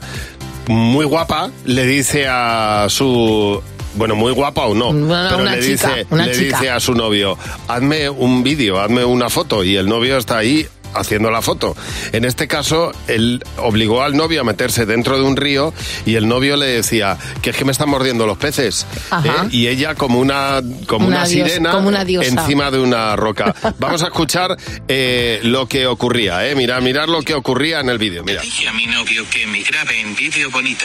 muy 0.68 1.04
guapa 1.04 1.50
le 1.66 1.84
dice 1.86 2.26
a 2.28 2.86
su 2.88 3.62
bueno, 3.94 4.14
muy 4.14 4.32
guapa 4.32 4.66
o 4.66 4.74
no, 4.74 4.86
pero 4.88 5.38
una 5.38 5.56
le, 5.56 5.62
chica, 5.62 5.88
dice, 5.88 6.06
una 6.10 6.26
le 6.26 6.32
chica. 6.32 6.58
dice 6.58 6.70
a 6.70 6.80
su 6.80 6.94
novio, 6.94 7.38
hazme 7.68 8.08
un 8.10 8.42
vídeo, 8.42 8.80
hazme 8.80 9.04
una 9.04 9.30
foto, 9.30 9.64
y 9.64 9.76
el 9.76 9.88
novio 9.88 10.18
está 10.18 10.38
ahí 10.38 10.66
haciendo 10.94 11.30
la 11.30 11.42
foto. 11.42 11.76
En 12.12 12.24
este 12.24 12.46
caso, 12.46 12.92
él 13.08 13.42
obligó 13.58 14.02
al 14.02 14.16
novio 14.16 14.40
a 14.40 14.44
meterse 14.44 14.86
dentro 14.86 15.16
de 15.16 15.24
un 15.24 15.36
río 15.36 15.72
y 16.06 16.16
el 16.16 16.28
novio 16.28 16.56
le 16.56 16.66
decía 16.66 17.16
que 17.40 17.50
es 17.50 17.56
que 17.56 17.64
me 17.64 17.72
están 17.72 17.88
mordiendo 17.88 18.26
los 18.26 18.38
peces. 18.38 18.86
¿eh? 19.24 19.30
Y 19.50 19.68
ella 19.68 19.94
como 19.94 20.18
una, 20.18 20.60
como 20.86 21.06
una, 21.06 21.18
una 21.18 21.26
dios, 21.26 21.48
sirena 21.48 21.70
como 21.72 21.88
una 21.88 22.02
encima 22.02 22.70
de 22.70 22.78
una 22.78 23.16
roca. 23.16 23.54
Vamos 23.78 24.02
a 24.02 24.06
escuchar 24.06 24.56
eh, 24.88 25.40
lo 25.42 25.66
que 25.66 25.86
ocurría. 25.86 26.46
¿eh? 26.46 26.54
Mirad, 26.54 26.82
mirar 26.82 27.08
lo 27.08 27.22
que 27.22 27.34
ocurría 27.34 27.80
en 27.80 27.88
el 27.88 27.98
vídeo. 27.98 28.22
Mira. 28.24 28.42
Dije 28.42 28.68
a 28.68 28.72
mi 28.72 28.86
novio 28.86 29.24
que 29.30 29.46
me 29.46 29.62
grabe 29.62 30.00
en 30.00 30.14
vídeo 30.14 30.50
bonito. 30.50 30.84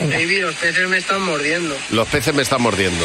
Baby, 0.00 0.40
los 0.40 0.54
peces 0.56 0.88
me 0.88 0.98
están 0.98 1.22
mordiendo. 1.22 1.76
Los 1.90 2.08
peces 2.08 2.34
me 2.34 2.42
están 2.42 2.62
mordiendo. 2.62 3.04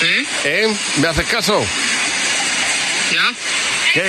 ¿Sí? 0.00 0.26
¿Eh? 0.44 0.74
¿Me 1.00 1.08
haces 1.08 1.26
caso? 1.26 1.60
¿Ya? 3.12 3.32
¿Qué? 3.94 4.02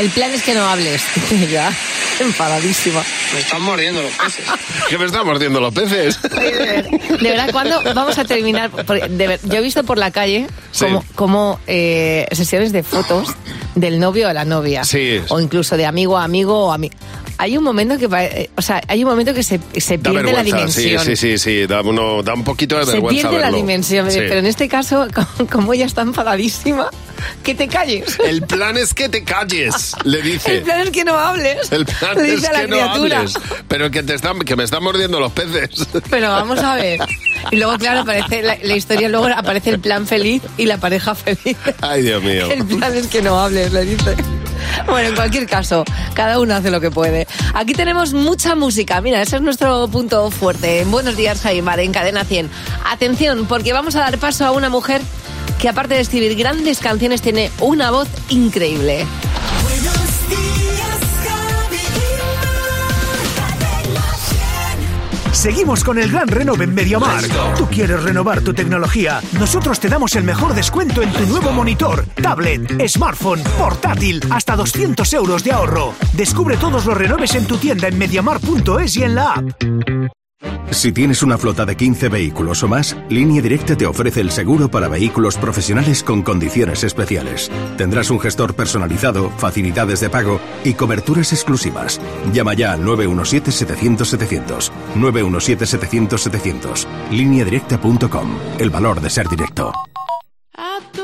El 0.00 0.10
plan 0.10 0.30
es 0.32 0.42
que 0.42 0.54
no 0.54 0.68
hables. 0.68 1.02
ya, 1.50 1.72
enfadadísima. 2.20 3.02
Me 3.34 3.40
están 3.40 3.62
mordiendo 3.62 4.00
los 4.02 4.12
peces. 4.12 4.44
¿Que 4.88 4.98
me 4.98 5.04
están 5.06 5.26
mordiendo 5.26 5.60
los 5.60 5.74
peces? 5.74 6.20
De 6.22 7.30
verdad, 7.30 7.50
¿cuándo 7.50 7.82
vamos 7.94 8.16
a 8.18 8.24
terminar? 8.24 8.70
Ver- 9.10 9.40
yo 9.44 9.56
he 9.56 9.60
visto 9.60 9.82
por 9.84 9.98
la 9.98 10.10
calle 10.12 10.46
Sí. 10.70 10.84
como, 10.84 11.04
como, 11.16 11.60
eh, 11.66 12.26
sesiones 12.32 12.70
de 12.72 12.82
fotos 12.84 13.28
del 13.74 13.98
novio 13.98 14.28
o 14.28 14.32
la 14.32 14.44
novia. 14.44 14.84
Sí. 14.84 15.20
O 15.30 15.40
incluso 15.40 15.76
de 15.76 15.86
amigo 15.86 16.16
a 16.16 16.24
amigo 16.24 16.66
o 16.66 16.72
amigo. 16.72 16.94
Hay 17.40 17.56
un 17.56 17.62
momento 17.62 17.96
que, 17.98 18.06
eh, 18.16 18.50
o 18.56 18.62
sea, 18.62 18.82
hay 18.88 19.04
un 19.04 19.10
momento 19.10 19.32
que 19.32 19.44
se, 19.44 19.60
se 19.76 19.98
pierde 19.98 20.32
la 20.32 20.42
vergüenza, 20.42 20.68
sí, 20.74 20.88
dimensión. 20.88 21.04
sí, 21.04 21.16
sí, 21.16 21.38
sí, 21.38 21.66
da, 21.66 21.82
uno, 21.82 22.22
da 22.24 22.34
un 22.34 22.42
poquito 22.42 22.76
de 22.76 22.84
Se 22.84 22.92
vergüenza 22.92 23.20
pierde 23.28 23.36
la 23.38 23.44
verlo. 23.46 23.56
dimensión, 23.58 24.10
Sí. 24.10 24.18
pero 24.18 24.40
en 24.40 24.46
este 24.46 24.68
caso, 24.68 25.06
como, 25.52 25.72
ella 25.72 25.86
está 25.86 26.02
enfadadísima, 26.02 26.90
que 27.44 27.54
te 27.54 27.68
calles. 27.68 28.18
El 28.24 28.42
plan 28.42 28.76
es 28.76 28.92
que 28.92 29.08
te 29.08 29.22
calles, 29.22 29.92
le 30.04 30.20
dice. 30.22 30.56
El 30.58 30.62
plan 30.64 30.80
es 30.80 30.90
que 30.90 31.04
no 31.04 31.16
hables. 31.16 31.70
El 31.70 31.86
plan 31.86 32.16
Le 32.16 32.28
es 32.28 32.34
dice 32.36 32.48
a 32.48 32.52
la 32.52 32.60
que 32.62 32.66
no 32.68 32.76
criatura. 32.76 33.18
hables, 33.18 33.34
pero 33.68 33.90
que 33.92 34.02
te 34.02 34.14
están, 34.14 34.40
que 34.40 34.56
me 34.56 34.64
están 34.64 34.82
mordiendo 34.82 35.20
los 35.20 35.30
peces. 35.32 35.86
Pero 36.10 36.30
vamos 36.30 36.58
a 36.58 36.74
ver. 36.74 37.00
Y 37.52 37.56
luego, 37.56 37.78
claro, 37.78 38.00
aparece 38.00 38.42
la, 38.42 38.58
la 38.60 38.76
historia, 38.76 39.08
luego 39.08 39.26
aparece 39.28 39.70
el 39.70 39.78
plan 39.78 40.08
feliz 40.08 40.42
y 40.56 40.66
la 40.66 40.78
pareja 40.78 41.14
feliz. 41.14 41.56
Ay, 41.82 42.02
Dios 42.02 42.20
mío. 42.22 42.50
El 42.50 42.64
plan 42.66 42.96
es 42.96 43.06
que 43.06 43.22
no 43.22 43.38
hables, 43.38 43.72
le 43.72 43.84
dice. 43.84 44.16
Bueno, 44.86 45.10
en 45.10 45.14
cualquier 45.14 45.46
caso, 45.46 45.84
cada 46.14 46.40
uno 46.40 46.54
hace 46.54 46.70
lo 46.70 46.80
que 46.80 46.90
puede. 46.90 47.26
Aquí 47.54 47.74
tenemos 47.74 48.14
mucha 48.14 48.54
música. 48.54 49.00
Mira, 49.00 49.20
ese 49.20 49.36
es 49.36 49.42
nuestro 49.42 49.88
punto 49.88 50.30
fuerte. 50.30 50.84
Buenos 50.86 51.16
días, 51.16 51.40
Jaimar, 51.42 51.80
en 51.80 51.92
Cadena 51.92 52.24
100. 52.24 52.50
Atención, 52.84 53.46
porque 53.46 53.72
vamos 53.72 53.96
a 53.96 54.00
dar 54.00 54.18
paso 54.18 54.46
a 54.46 54.52
una 54.52 54.68
mujer 54.68 55.02
que 55.58 55.68
aparte 55.68 55.94
de 55.94 56.00
escribir 56.00 56.36
grandes 56.36 56.78
canciones, 56.78 57.20
tiene 57.20 57.50
una 57.60 57.90
voz 57.90 58.08
increíble. 58.28 59.06
Seguimos 65.38 65.84
con 65.84 66.00
el 66.00 66.10
gran 66.10 66.26
renove 66.26 66.64
en 66.64 66.74
MediaMar. 66.74 67.22
¿Tú 67.56 67.66
quieres 67.66 68.02
renovar 68.02 68.40
tu 68.40 68.52
tecnología? 68.52 69.20
Nosotros 69.38 69.78
te 69.78 69.88
damos 69.88 70.16
el 70.16 70.24
mejor 70.24 70.52
descuento 70.52 71.00
en 71.00 71.12
tu 71.12 71.24
nuevo 71.26 71.52
monitor, 71.52 72.04
tablet, 72.20 72.88
smartphone, 72.88 73.44
portátil, 73.56 74.20
hasta 74.32 74.56
200 74.56 75.12
euros 75.12 75.44
de 75.44 75.52
ahorro. 75.52 75.94
Descubre 76.14 76.56
todos 76.56 76.84
los 76.86 76.98
renoves 76.98 77.36
en 77.36 77.46
tu 77.46 77.56
tienda 77.56 77.86
en 77.86 77.96
mediamar.es 77.96 78.96
y 78.96 79.04
en 79.04 79.14
la 79.14 79.34
app. 79.34 80.17
Si 80.78 80.92
tienes 80.92 81.24
una 81.24 81.36
flota 81.38 81.66
de 81.66 81.76
15 81.76 82.08
vehículos 82.08 82.62
o 82.62 82.68
más, 82.68 82.96
Línea 83.08 83.42
Directa 83.42 83.76
te 83.76 83.84
ofrece 83.84 84.20
el 84.20 84.30
seguro 84.30 84.70
para 84.70 84.86
vehículos 84.86 85.36
profesionales 85.36 86.04
con 86.04 86.22
condiciones 86.22 86.84
especiales. 86.84 87.50
Tendrás 87.76 88.10
un 88.10 88.20
gestor 88.20 88.54
personalizado, 88.54 89.30
facilidades 89.30 89.98
de 89.98 90.08
pago 90.08 90.40
y 90.64 90.74
coberturas 90.74 91.32
exclusivas. 91.32 92.00
Llama 92.32 92.54
ya 92.54 92.74
al 92.74 92.84
917-700-700. 92.84 94.70
917-700-700. 94.94 96.86
Lineadirecta.com. 97.10 98.38
El 98.60 98.70
valor 98.70 99.00
de 99.00 99.10
ser 99.10 99.28
directo. 99.28 99.72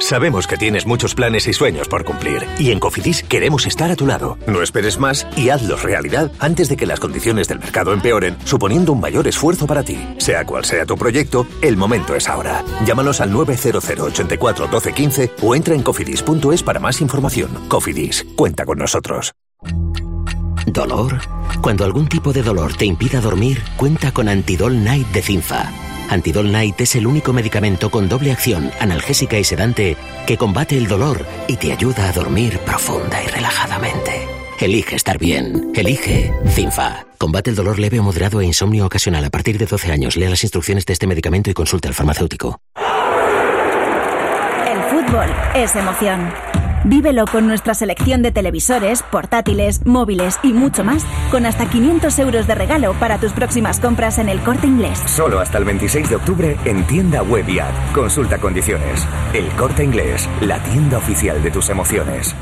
Sabemos 0.00 0.46
que 0.46 0.56
tienes 0.56 0.86
muchos 0.86 1.14
planes 1.14 1.46
y 1.46 1.52
sueños 1.52 1.88
por 1.88 2.04
cumplir 2.04 2.46
y 2.58 2.70
en 2.70 2.78
Cofidis 2.78 3.22
queremos 3.22 3.66
estar 3.66 3.90
a 3.90 3.96
tu 3.96 4.06
lado. 4.06 4.38
No 4.46 4.62
esperes 4.62 4.98
más 4.98 5.26
y 5.36 5.48
hazlos 5.48 5.82
realidad 5.82 6.30
antes 6.38 6.68
de 6.68 6.76
que 6.76 6.86
las 6.86 7.00
condiciones 7.00 7.48
del 7.48 7.58
mercado 7.58 7.92
empeoren, 7.92 8.36
suponiendo 8.44 8.92
un 8.92 9.00
mayor 9.00 9.26
esfuerzo 9.28 9.66
para 9.66 9.82
ti. 9.82 9.98
Sea 10.18 10.44
cual 10.44 10.64
sea 10.64 10.86
tu 10.86 10.96
proyecto, 10.96 11.46
el 11.62 11.76
momento 11.76 12.14
es 12.14 12.28
ahora. 12.28 12.64
Llámanos 12.86 13.20
al 13.20 13.32
900 13.32 13.84
84 13.84 14.66
12 14.68 14.92
15 14.92 15.30
o 15.42 15.54
entra 15.54 15.74
en 15.74 15.82
cofidis.es 15.82 16.62
para 16.62 16.80
más 16.80 17.00
información. 17.00 17.50
Cofidis, 17.68 18.26
cuenta 18.36 18.64
con 18.64 18.78
nosotros. 18.78 19.32
¿Dolor? 20.66 21.20
Cuando 21.60 21.84
algún 21.84 22.08
tipo 22.08 22.32
de 22.32 22.42
dolor 22.42 22.74
te 22.74 22.84
impida 22.84 23.20
dormir, 23.20 23.62
cuenta 23.76 24.12
con 24.12 24.28
Antidol 24.28 24.82
Night 24.82 25.06
de 25.08 25.22
Cinfa. 25.22 25.70
Antidol 26.08 26.52
Night 26.52 26.80
es 26.80 26.94
el 26.96 27.06
único 27.06 27.32
medicamento 27.32 27.90
con 27.90 28.08
doble 28.08 28.32
acción, 28.32 28.70
analgésica 28.80 29.38
y 29.38 29.44
sedante, 29.44 29.96
que 30.26 30.36
combate 30.36 30.76
el 30.76 30.86
dolor 30.86 31.24
y 31.48 31.56
te 31.56 31.72
ayuda 31.72 32.08
a 32.08 32.12
dormir 32.12 32.58
profunda 32.60 33.22
y 33.22 33.26
relajadamente. 33.26 34.28
Elige 34.60 34.96
estar 34.96 35.18
bien. 35.18 35.72
Elige 35.74 36.32
Cinfa. 36.48 37.04
Combate 37.18 37.50
el 37.50 37.56
dolor 37.56 37.78
leve 37.78 38.00
o 38.00 38.02
moderado 38.02 38.40
e 38.40 38.46
insomnio 38.46 38.86
ocasional 38.86 39.24
a 39.24 39.30
partir 39.30 39.58
de 39.58 39.66
12 39.66 39.92
años. 39.92 40.16
Lea 40.16 40.30
las 40.30 40.42
instrucciones 40.42 40.86
de 40.86 40.94
este 40.94 41.06
medicamento 41.06 41.50
y 41.50 41.54
consulte 41.54 41.88
al 41.88 41.94
farmacéutico. 41.94 42.60
El 44.66 44.82
fútbol 44.90 45.28
es 45.54 45.76
emoción. 45.76 46.32
Vívelo 46.84 47.24
con 47.24 47.46
nuestra 47.46 47.72
selección 47.72 48.20
de 48.22 48.30
televisores, 48.30 49.02
portátiles, 49.02 49.86
móviles 49.86 50.38
y 50.42 50.52
mucho 50.52 50.84
más, 50.84 51.02
con 51.30 51.46
hasta 51.46 51.68
500 51.68 52.18
euros 52.18 52.46
de 52.46 52.54
regalo 52.54 52.92
para 53.00 53.18
tus 53.18 53.32
próximas 53.32 53.80
compras 53.80 54.18
en 54.18 54.28
el 54.28 54.40
corte 54.40 54.66
inglés. 54.66 54.98
Solo 55.06 55.40
hasta 55.40 55.56
el 55.56 55.64
26 55.64 56.10
de 56.10 56.16
octubre 56.16 56.56
en 56.66 56.86
tienda 56.86 57.22
web 57.22 57.48
y 57.48 57.58
app. 57.58 57.92
Consulta 57.94 58.38
condiciones. 58.38 59.06
El 59.32 59.48
corte 59.56 59.82
inglés, 59.82 60.28
la 60.42 60.62
tienda 60.62 60.98
oficial 60.98 61.42
de 61.42 61.50
tus 61.50 61.70
emociones. 61.70 62.34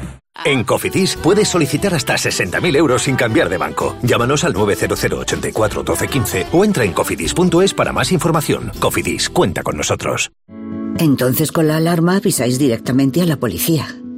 En 0.44 0.64
Cofidis 0.64 1.16
puedes 1.16 1.48
solicitar 1.48 1.94
hasta 1.94 2.14
60.000 2.14 2.76
euros 2.76 3.02
sin 3.02 3.14
cambiar 3.14 3.48
de 3.48 3.58
banco. 3.58 3.96
Llámanos 4.02 4.42
al 4.42 4.54
900 4.54 5.04
84 5.04 5.82
12 5.84 6.08
15 6.08 6.46
o 6.50 6.64
entra 6.64 6.84
en 6.84 6.92
cofidis.es 6.92 7.74
para 7.74 7.92
más 7.92 8.10
información. 8.10 8.72
Cofidis, 8.80 9.28
cuenta 9.30 9.62
con 9.62 9.76
nosotros. 9.76 10.32
Entonces 10.98 11.52
con 11.52 11.68
la 11.68 11.76
alarma 11.76 12.16
avisáis 12.16 12.58
directamente 12.58 13.22
a 13.22 13.26
la 13.26 13.36
policía. 13.36 14.01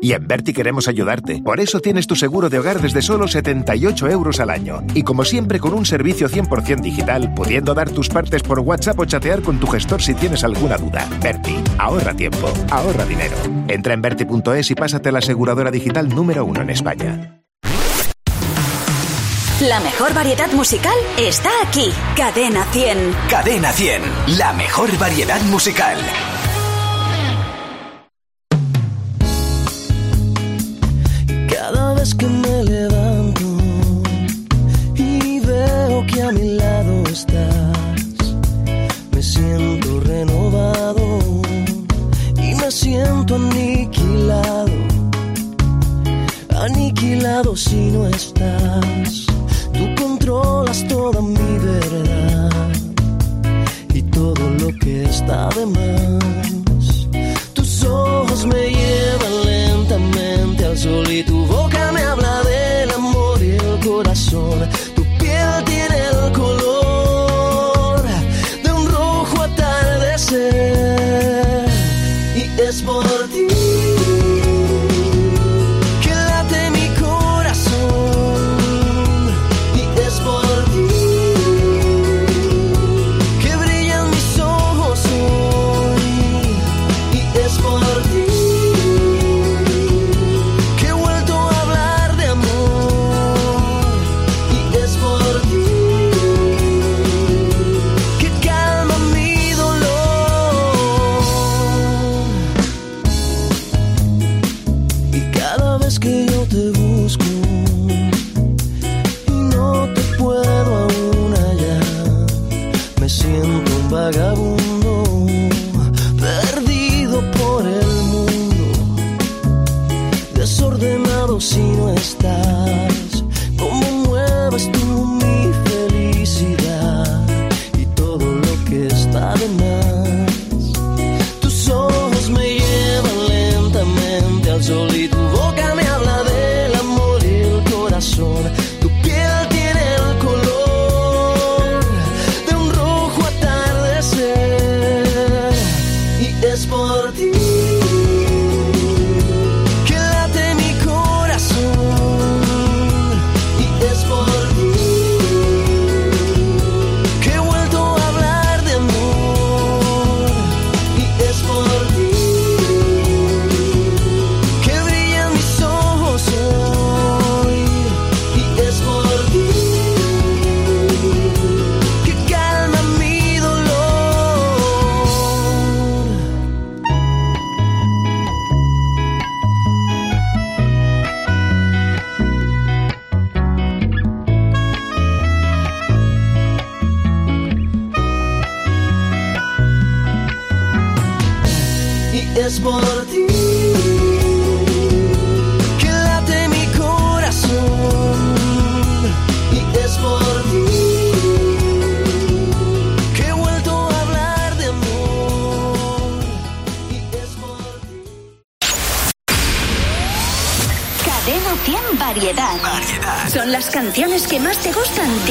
Y 0.00 0.12
en 0.12 0.26
Berti 0.26 0.52
queremos 0.52 0.88
ayudarte. 0.88 1.42
Por 1.42 1.60
eso 1.60 1.80
tienes 1.80 2.06
tu 2.06 2.16
seguro 2.16 2.48
de 2.48 2.58
hogar 2.58 2.80
desde 2.80 3.02
solo 3.02 3.28
78 3.28 4.08
euros 4.08 4.40
al 4.40 4.50
año. 4.50 4.82
Y 4.94 5.02
como 5.02 5.24
siempre 5.24 5.60
con 5.60 5.74
un 5.74 5.84
servicio 5.84 6.28
100% 6.28 6.80
digital, 6.80 7.34
pudiendo 7.34 7.74
dar 7.74 7.90
tus 7.90 8.08
partes 8.08 8.42
por 8.42 8.60
WhatsApp 8.60 8.98
o 8.98 9.04
chatear 9.04 9.42
con 9.42 9.58
tu 9.60 9.66
gestor 9.66 10.00
si 10.02 10.14
tienes 10.14 10.44
alguna 10.44 10.76
duda. 10.76 11.06
Berti, 11.22 11.56
ahorra 11.78 12.14
tiempo, 12.14 12.50
ahorra 12.70 13.04
dinero. 13.04 13.36
Entra 13.68 13.94
en 13.94 14.02
Berti.es 14.02 14.70
y 14.70 14.74
pásate 14.74 15.10
a 15.10 15.12
la 15.12 15.18
aseguradora 15.18 15.70
digital 15.70 16.08
número 16.08 16.44
uno 16.44 16.62
en 16.62 16.70
España. 16.70 17.40
La 19.60 19.78
mejor 19.80 20.14
variedad 20.14 20.50
musical 20.52 20.94
está 21.18 21.50
aquí. 21.62 21.92
Cadena 22.16 22.64
100. 22.72 23.14
Cadena 23.28 23.70
100, 23.72 24.02
la 24.38 24.54
mejor 24.54 24.96
variedad 24.98 25.40
musical. 25.42 25.98
Vez 32.10 32.14
que 32.14 32.26
me 32.26 32.64
levanto 32.64 33.42
y 34.96 35.38
veo 35.40 36.04
que 36.06 36.22
a 36.22 36.32
mi 36.32 36.54
lado 36.54 37.04
estás, 37.04 38.34
me 39.12 39.22
siento 39.22 40.00
renovado 40.00 41.18
y 42.36 42.54
me 42.56 42.70
siento 42.70 43.36
aniquilado, 43.36 44.72
aniquilado 46.60 47.54
si 47.54 47.92
no 47.92 48.08
estás. 48.08 49.26
Tú 49.72 50.02
controlas 50.02 50.88
toda 50.88 51.22
mi 51.22 51.58
verdad 51.58 52.70
y 53.94 54.02
todo 54.02 54.50
lo 54.58 54.68
que 54.80 55.04
está 55.04 55.48
de 55.50 55.66
más. 55.66 57.08
Tus 57.54 57.84
ojos 57.84 58.46
me 58.46 58.68
llevan 58.68 59.44
lentamente 59.44 60.40
just 60.82 61.79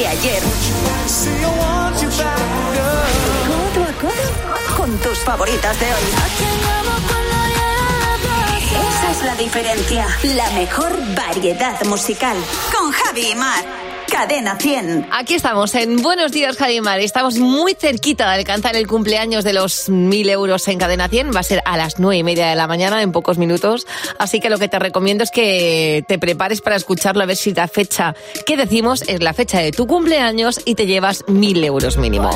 de 0.00 0.06
ayer. 0.06 0.42
Codo 3.46 3.84
a 3.84 3.92
codo 4.00 4.76
con 4.76 4.96
tus 4.98 5.18
favoritas 5.18 5.78
de 5.78 5.86
hoy. 5.86 6.02
Esa 8.88 9.10
es 9.10 9.22
la 9.24 9.34
diferencia. 9.34 10.06
La 10.22 10.50
mejor 10.52 10.96
variedad 11.14 11.84
musical. 11.84 12.36
Con 12.72 12.90
Javi 12.92 13.32
y 13.32 13.34
Mar. 13.34 13.89
Cadena 14.10 14.56
100. 14.56 15.08
Aquí 15.12 15.34
estamos 15.34 15.74
en 15.74 16.02
Buenos 16.02 16.32
Días, 16.32 16.58
Mar. 16.82 17.00
Estamos 17.00 17.38
muy 17.38 17.74
cerquita 17.74 18.28
de 18.28 18.38
alcanzar 18.38 18.76
el 18.76 18.86
cumpleaños 18.86 19.44
de 19.44 19.52
los 19.52 19.88
1.000 19.88 20.30
euros 20.30 20.66
en 20.68 20.78
Cadena 20.78 21.08
100. 21.08 21.34
Va 21.34 21.40
a 21.40 21.44
ser 21.44 21.62
a 21.64 21.76
las 21.76 21.98
9 21.98 22.16
y 22.16 22.22
media 22.22 22.48
de 22.48 22.56
la 22.56 22.66
mañana, 22.66 23.02
en 23.02 23.12
pocos 23.12 23.38
minutos. 23.38 23.86
Así 24.18 24.40
que 24.40 24.50
lo 24.50 24.58
que 24.58 24.68
te 24.68 24.78
recomiendo 24.78 25.24
es 25.24 25.30
que 25.30 26.04
te 26.08 26.18
prepares 26.18 26.60
para 26.60 26.76
escucharlo, 26.76 27.22
a 27.22 27.26
ver 27.26 27.36
si 27.36 27.54
la 27.54 27.68
fecha 27.68 28.14
que 28.46 28.56
decimos 28.56 29.02
es 29.06 29.22
la 29.22 29.32
fecha 29.32 29.60
de 29.60 29.70
tu 29.70 29.86
cumpleaños 29.86 30.60
y 30.64 30.74
te 30.74 30.86
llevas 30.86 31.24
1.000 31.26 31.64
euros 31.64 31.96
mínimo. 31.96 32.30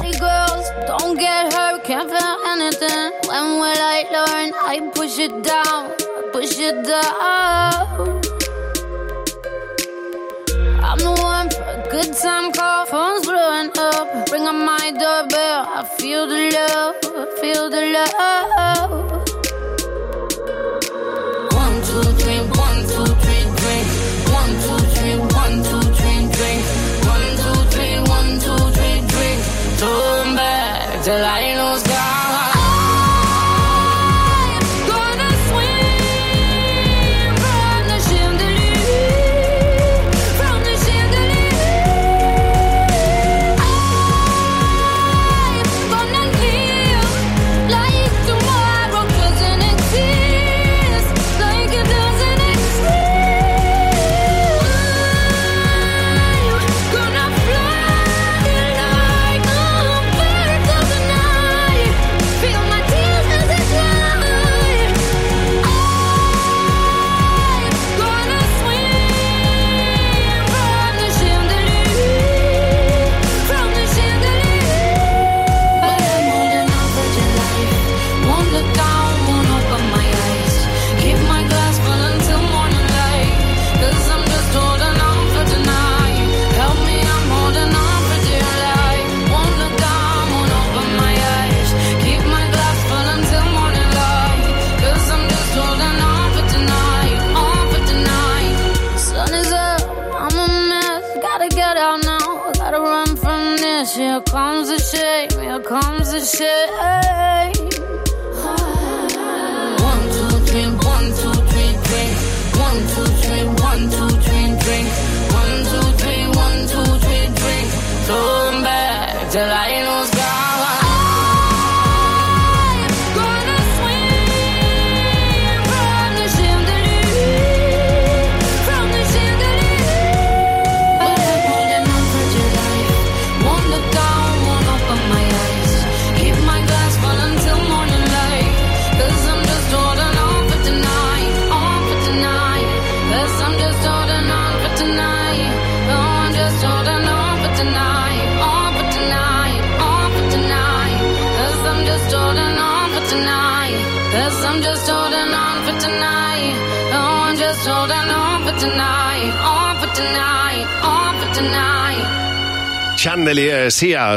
Good 11.95 12.13
time 12.17 12.51
call, 12.51 12.87
phone's 12.87 13.25
blowing 13.25 13.71
up. 13.79 14.29
Ring 14.33 14.49
on 14.49 14.67
my 14.67 14.91
doorbell. 14.91 15.61
I 15.79 15.85
feel 15.97 16.27
the 16.27 16.51
love, 16.57 16.97
feel 17.41 17.71
the 17.71 17.83
love. 17.95 18.91
One, 21.55 21.77
two, 21.87 22.03
three, 22.19 22.43
one, 22.65 22.81
two, 22.91 23.07
three, 23.23 23.45
drink. 23.61 23.87
One, 24.39 24.53
two, 24.65 24.79
three, 24.97 25.17
one, 25.39 25.57
two, 25.69 25.83
three, 25.95 26.23
drink. 26.35 26.63
One, 27.15 27.29
two, 27.39 27.59
three, 27.71 27.97
one, 28.17 28.31
two, 28.43 28.59
three, 28.75 28.99
drink. 29.15 29.39
Back 30.35 31.05
till 31.05 31.25
I 31.25 31.44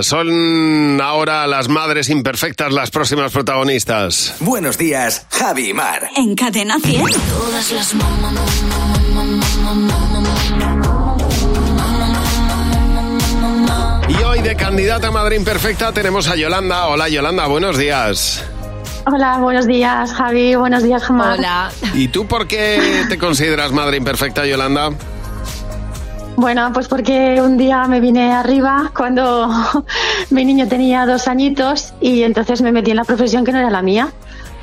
Son 0.04 1.02
ahora 1.02 1.48
las 1.48 1.68
madres 1.68 2.10
imperfectas 2.10 2.72
las 2.72 2.92
próximas 2.92 3.32
protagonistas. 3.32 4.36
Buenos 4.40 4.78
días, 4.78 5.26
Javi 5.32 5.70
y 5.70 5.74
Mar. 5.74 6.10
En 6.16 6.36
Cadena 6.36 6.78
100. 6.80 7.02
Todas 7.02 7.72
las 7.72 7.96
mamá, 7.96 8.34
Y 14.08 14.24
hoy 14.24 14.42
de 14.42 14.56
candidata 14.56 15.08
a 15.08 15.12
madre 15.12 15.36
imperfecta 15.36 15.92
tenemos 15.92 16.28
a 16.28 16.36
Yolanda. 16.36 16.86
Hola 16.90 17.10
Yolanda, 17.10 17.48
buenos 17.48 17.80
días. 17.80 18.44
Hola, 19.08 19.40
buenos 19.40 19.66
días, 19.66 20.14
Javi. 20.14 20.54
Buenos 20.54 20.84
días, 20.84 21.04
Gemma. 21.04 21.34
Hola. 21.34 21.72
¿Y 21.96 22.10
tú 22.10 22.28
por 22.28 22.48
qué 22.48 23.06
te 23.10 23.18
consideras 23.18 23.72
madre 23.72 23.98
imperfecta, 23.98 24.46
Yolanda? 24.46 24.92
Bueno, 26.38 26.70
pues 26.72 26.88
porque 26.88 27.42
un 27.42 27.58
día 27.58 27.86
me 27.88 28.00
vine 28.00 28.32
arriba 28.32 28.92
cuando 28.96 29.50
mi 30.30 30.46
niño 30.46 30.68
tenía 30.68 31.06
dos 31.06 31.28
añitos 31.28 31.94
y 32.00 32.22
entonces 32.22 32.62
me 32.62 32.72
metí 32.72 32.92
en 32.92 32.98
la 32.98 33.04
profesión 33.04 33.44
que 33.44 33.52
no 33.52 33.58
era 33.60 33.72
la 33.72 33.82
mía. 33.82 34.10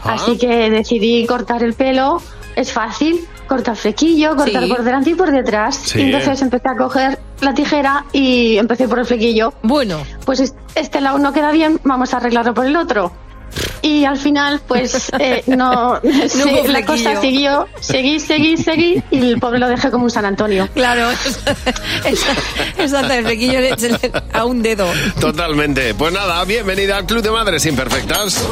Ah. 0.05 0.15
Así 0.15 0.39
que 0.39 0.71
decidí 0.71 1.27
cortar 1.27 1.63
el 1.65 1.75
pelo. 1.75 2.23
Es 2.55 2.73
fácil, 2.73 3.27
cortar 3.49 3.75
flequillo, 3.75 4.37
cortar 4.37 4.63
Sí. 4.63 4.69
por 4.69 4.85
delante 4.85 5.11
y 5.11 5.15
por 5.15 5.33
detrás. 5.33 5.75
Sí. 5.75 5.99
Y 5.99 6.03
entonces 6.05 6.41
empecé 6.43 6.69
a 6.69 6.77
coger 6.77 7.19
la 7.41 7.53
tijera 7.53 8.05
y 8.13 8.57
empecé 8.57 8.87
por 8.87 9.01
el 9.01 9.07
flequillo. 9.07 9.53
Bueno. 9.65 9.99
Pues 10.25 10.39
es- 10.39 10.55
este 10.77 11.01
lado 11.01 11.19
no 11.19 11.33
queda 11.33 11.51
bien, 11.51 11.81
vamos 11.83 12.15
a 12.15 12.19
arreglarlo 12.19 12.55
por 12.55 12.67
el 12.67 12.77
otro. 12.77 13.11
Y 13.87 14.07
al 14.07 14.17
final, 14.17 14.61
pues 14.67 15.11
eh, 15.19 15.43
no, 15.47 16.01
sí, 16.29 16.43
hubo 16.43 16.67
la 16.69 16.87
cosa 16.87 17.21
siguió, 17.21 17.69
seguí, 17.81 18.19
seguí, 18.19 18.57
seguí 18.57 19.03
y 19.11 19.29
el 19.29 19.39
pobre 19.39 19.59
lo 19.59 19.69
dejé 19.69 19.91
como 19.91 20.05
un 20.05 20.11
San 20.11 20.25
Antonio. 20.25 20.67
Claro, 20.73 21.11
exacto, 22.79 23.13
el 23.13 23.25
flequillo 23.27 23.61
le- 23.61 23.79
se 23.79 23.91
le- 23.91 23.99
a 24.33 24.45
un 24.47 24.63
dedo. 24.63 24.87
Totalmente. 25.21 25.95
Pues 25.95 26.15
nada, 26.15 26.43
bienvenida 26.47 26.97
al 26.97 27.05
Club 27.05 27.23
de 27.23 27.31
Madres 27.31 27.67
Imperfectas. 27.67 28.43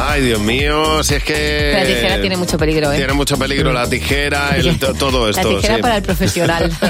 Ay, 0.00 0.22
Dios 0.22 0.38
mío, 0.40 1.02
si 1.02 1.16
es 1.16 1.24
que... 1.24 1.72
La 1.74 1.84
tijera 1.84 2.20
tiene 2.20 2.36
mucho 2.36 2.56
peligro, 2.56 2.92
¿eh? 2.92 2.98
Tiene 2.98 3.14
mucho 3.14 3.36
peligro 3.36 3.72
la 3.72 3.90
tijera, 3.90 4.50
el, 4.56 4.78
to- 4.78 4.94
todo 4.94 5.28
esto. 5.28 5.42
La 5.50 5.56
tijera 5.56 5.74
sí. 5.76 5.82
para 5.82 5.96
el 5.96 6.02
profesional. 6.02 6.70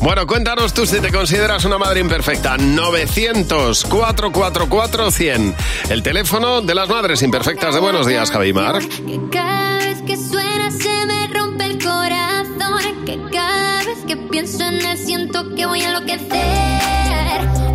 Bueno, 0.00 0.26
cuéntanos 0.26 0.72
tú 0.72 0.86
si 0.86 0.98
te 1.00 1.10
consideras 1.12 1.64
una 1.66 1.76
madre 1.78 2.00
imperfecta. 2.00 2.56
900-444-100. 2.56 5.54
El 5.90 6.02
teléfono 6.02 6.62
de 6.62 6.74
las 6.74 6.88
madres 6.88 7.20
imperfectas 7.22 7.74
de 7.74 7.80
Buenos 7.80 8.06
Días, 8.06 8.30
Javimar. 8.30 8.78
Que 8.80 9.20
cada 9.30 9.76
vez 9.78 10.00
que 10.06 10.16
suena 10.16 10.70
se 10.70 11.06
me 11.06 11.26
rompe 11.28 11.64
el 11.64 11.78
corazón. 11.82 13.04
Que 13.04 13.18
cada 13.32 13.84
vez 13.84 13.98
que 14.06 14.16
pienso 14.16 14.62
en 14.64 14.80
él 14.84 14.96
siento 14.98 15.54
que 15.54 15.66
voy 15.66 15.82
a 15.82 15.88
enloquecer. 15.88 16.28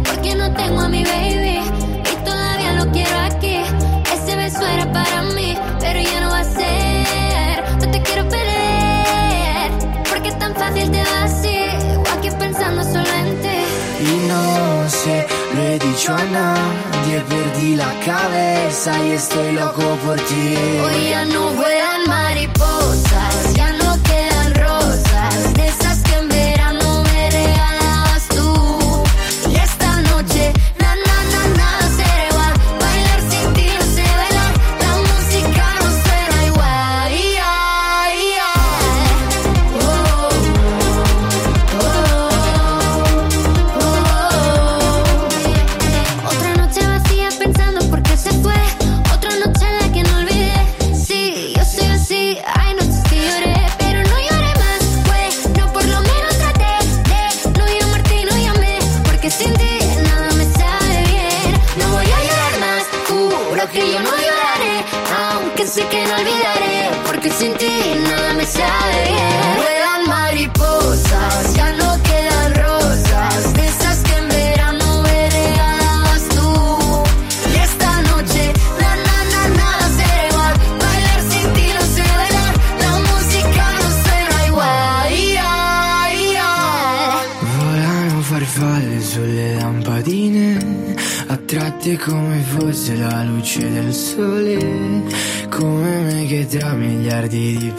Porque 0.04 0.36
no 0.36 0.52
tengo 0.54 0.82
a 0.82 0.90
mi 0.90 1.04
baby 1.04 1.43
para 4.94 5.22
mí, 5.36 5.58
pero 5.80 6.00
ya 6.00 6.22
no 6.22 6.30
va 6.30 6.40
a 6.40 6.44
ser. 6.44 7.78
No 7.80 7.92
te 7.92 8.02
quiero 8.02 8.30
perder. 8.30 9.72
Porque 10.10 10.30
es 10.30 10.40
tan 10.40 10.56
fácil 10.56 10.92
te 10.92 11.04
va 11.04 11.24
así. 11.24 11.58
Aquí 12.18 12.30
pensando 12.40 12.84
solo 12.84 13.12
en 13.22 13.42
ti. 13.42 13.60
Y 14.00 14.28
no 14.28 14.90
sé, 14.90 15.28
lo 15.56 15.62
he 15.64 15.80
dicho 15.80 16.14
a 16.14 16.24
nadie, 16.24 17.22
perdí 17.30 17.76
la 17.76 17.92
cabeza 18.06 18.92
y 19.06 19.12
estoy 19.12 19.52
loco 19.54 19.98
por 20.06 20.18
ti. 20.18 20.56
Hoy 20.84 21.10
ya 21.10 21.26
no 21.26 21.50
vuelan 21.54 21.83
mariposas, 21.83 21.83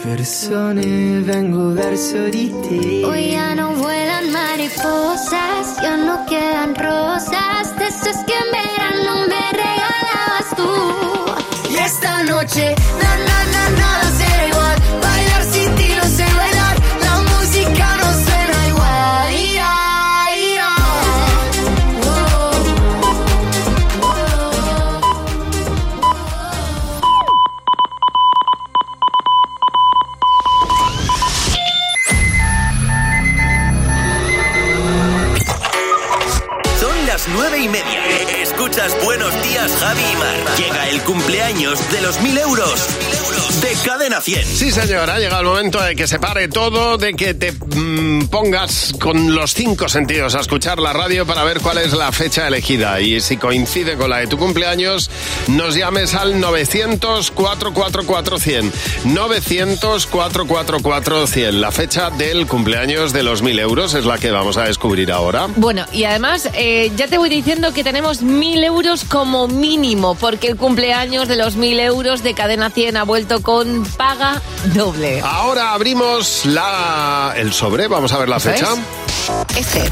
persone 0.05 1.19
vengo 1.21 1.73
verso 1.73 2.29
di 2.29 2.53
te. 2.61 3.03
Hoy 3.03 3.31
ya 3.31 3.55
no 3.55 3.71
vuelan 3.71 4.31
mariposas, 4.31 5.77
ya 5.81 5.97
no 5.97 6.25
quedan 6.27 6.75
rosas, 6.75 7.75
de 7.77 7.87
esas 7.87 8.23
que 8.25 8.33
en 8.33 8.49
verano 8.51 9.25
me 9.27 9.43
regalabas 9.63 10.47
tú. 10.55 11.71
Y 11.71 11.75
esta 11.77 12.23
noche, 12.23 12.75
100. 44.25 44.43
Sí, 44.43 44.71
señor, 44.71 45.07
ha 45.07 45.19
llegado 45.19 45.41
el 45.41 45.47
momento 45.47 45.79
de 45.79 45.95
que 45.95 46.07
se 46.07 46.17
pare 46.17 46.47
todo, 46.47 46.97
de 46.97 47.13
que 47.13 47.35
te 47.35 47.51
mm, 47.51 48.25
pongas 48.25 48.91
con 48.99 49.35
los 49.35 49.53
cinco 49.53 49.87
sentidos 49.87 50.33
a 50.33 50.39
escuchar 50.39 50.79
la 50.79 50.93
radio 50.93 51.27
para 51.27 51.43
ver 51.43 51.61
cuál 51.61 51.77
es 51.77 51.93
la 51.93 52.11
fecha 52.11 52.47
elegida. 52.47 52.99
Y 53.01 53.21
si 53.21 53.37
coincide 53.37 53.95
con 53.97 54.09
la 54.09 54.17
de 54.17 54.25
tu 54.27 54.39
cumpleaños, 54.39 55.11
nos 55.47 55.75
llames 55.75 56.13
al 56.15 56.35
900-444-100. 56.41 58.71
900-444-100. 59.05 61.51
La 61.51 61.71
fecha 61.71 62.09
del 62.09 62.47
cumpleaños 62.47 63.13
de 63.13 63.23
los 63.23 63.41
mil 63.41 63.59
euros 63.59 63.93
es 63.93 64.05
la 64.05 64.17
que 64.17 64.31
vamos 64.31 64.57
a 64.57 64.63
descubrir 64.63 65.11
ahora. 65.11 65.47
Bueno, 65.55 65.85
y 65.91 66.03
además 66.05 66.49
eh, 66.53 66.91
ya 66.95 67.07
te 67.07 67.17
voy 67.17 67.29
diciendo 67.29 67.73
que 67.73 67.83
tenemos 67.83 68.21
mil 68.21 68.63
euros 68.63 69.03
como 69.03 69.47
mínimo, 69.47 70.15
porque 70.15 70.47
el 70.47 70.57
cumpleaños 70.57 71.27
de 71.27 71.35
los 71.35 71.55
mil 71.55 71.79
euros 71.79 72.23
de 72.23 72.33
Cadena 72.33 72.69
100 72.69 72.97
ha 72.97 73.03
vuelto 73.03 73.41
con 73.41 73.85
paga 73.97 74.41
doble. 74.73 75.21
Ahora 75.23 75.73
abrimos 75.73 76.45
la 76.45 77.33
el 77.35 77.53
sobre, 77.53 77.87
vamos 77.87 78.11
a 78.13 78.17
ver 78.17 78.29
la 78.29 78.37
¿Eso 78.37 78.51
fecha. 78.51 78.67
es? 78.73 79.57
Este, 79.57 79.83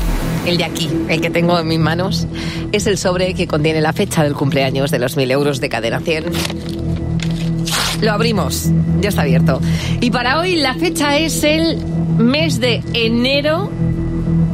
el 0.46 0.58
de 0.58 0.64
aquí, 0.64 0.90
el 1.10 1.22
que 1.22 1.30
tengo 1.30 1.58
en 1.60 1.68
mis 1.68 1.80
manos, 1.80 2.28
es 2.72 2.88
el 2.88 2.98
sobre 2.98 3.34
que 3.34 3.48
contiene 3.48 3.82
la 3.82 3.94
fecha 3.94 4.24
del 4.24 4.34
cumpleaños 4.34 4.92
de 4.92 5.00
los 5.00 5.16
mil 5.16 5.30
euros 5.32 5.60
de 5.60 5.70
Cadena 5.70 6.00
100. 6.00 6.26
Lo 8.02 8.12
abrimos, 8.12 8.70
ya 9.00 9.10
está 9.10 9.22
abierto. 9.22 9.62
Y 10.02 10.12
para 10.12 10.40
hoy 10.40 10.56
la 10.56 10.74
fecha 10.74 11.18
es 11.18 11.44
el 11.44 11.78
mes 12.18 12.60
de 12.60 12.84
enero 12.94 13.72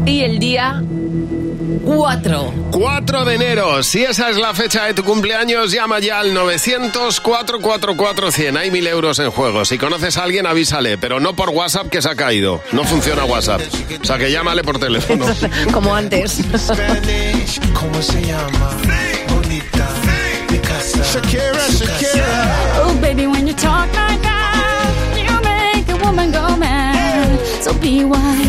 y 0.06 0.22
el 0.22 0.40
día 0.40 0.84
4. 1.84 2.54
4 2.72 3.26
de 3.26 3.36
enero. 3.36 3.84
Si 3.84 4.04
esa 4.04 4.30
es 4.30 4.38
la 4.38 4.54
fecha 4.54 4.86
de 4.86 4.94
tu 4.94 5.04
cumpleaños, 5.04 5.72
llama 5.72 6.00
ya 6.00 6.20
al 6.20 6.34
900-444-100. 6.36 8.58
Hay 8.58 8.72
mil 8.72 8.88
euros 8.88 9.20
en 9.20 9.30
juego. 9.32 9.66
Si 9.66 9.78
conoces 9.78 10.18
a 10.18 10.24
alguien, 10.24 10.46
avísale, 10.48 10.98
pero 10.98 11.20
no 11.20 11.36
por 11.36 11.50
WhatsApp 11.50 11.90
que 11.90 12.02
se 12.02 12.10
ha 12.10 12.16
caído. 12.16 12.62
No 12.72 12.84
funciona 12.84 13.26
WhatsApp. 13.26 13.62
O 14.02 14.06
sea, 14.06 14.18
que 14.18 14.32
llámale 14.32 14.64
por 14.64 14.80
teléfono. 14.80 15.26
Como 15.72 15.94
antes. 15.96 16.40
¿Cómo 17.74 18.02
se 18.02 18.22
llama? 18.26 18.72
Bonita. 19.30 19.88
Picasa. 20.48 21.04
Shakira, 21.14 21.68
Shakira. 21.70 22.82
Oh, 22.84 22.94
baby, 23.02 23.28
when 23.28 23.48
you 23.48 23.54
talk 23.54 23.88
like 23.94 24.22
that, 24.22 24.90
you 25.16 25.40
make 25.44 25.88
a 25.90 25.96
woman 26.06 26.32
go 26.32 26.56
mad. 26.58 27.40
So 27.62 27.74
be 27.74 28.04
wise 28.04 28.49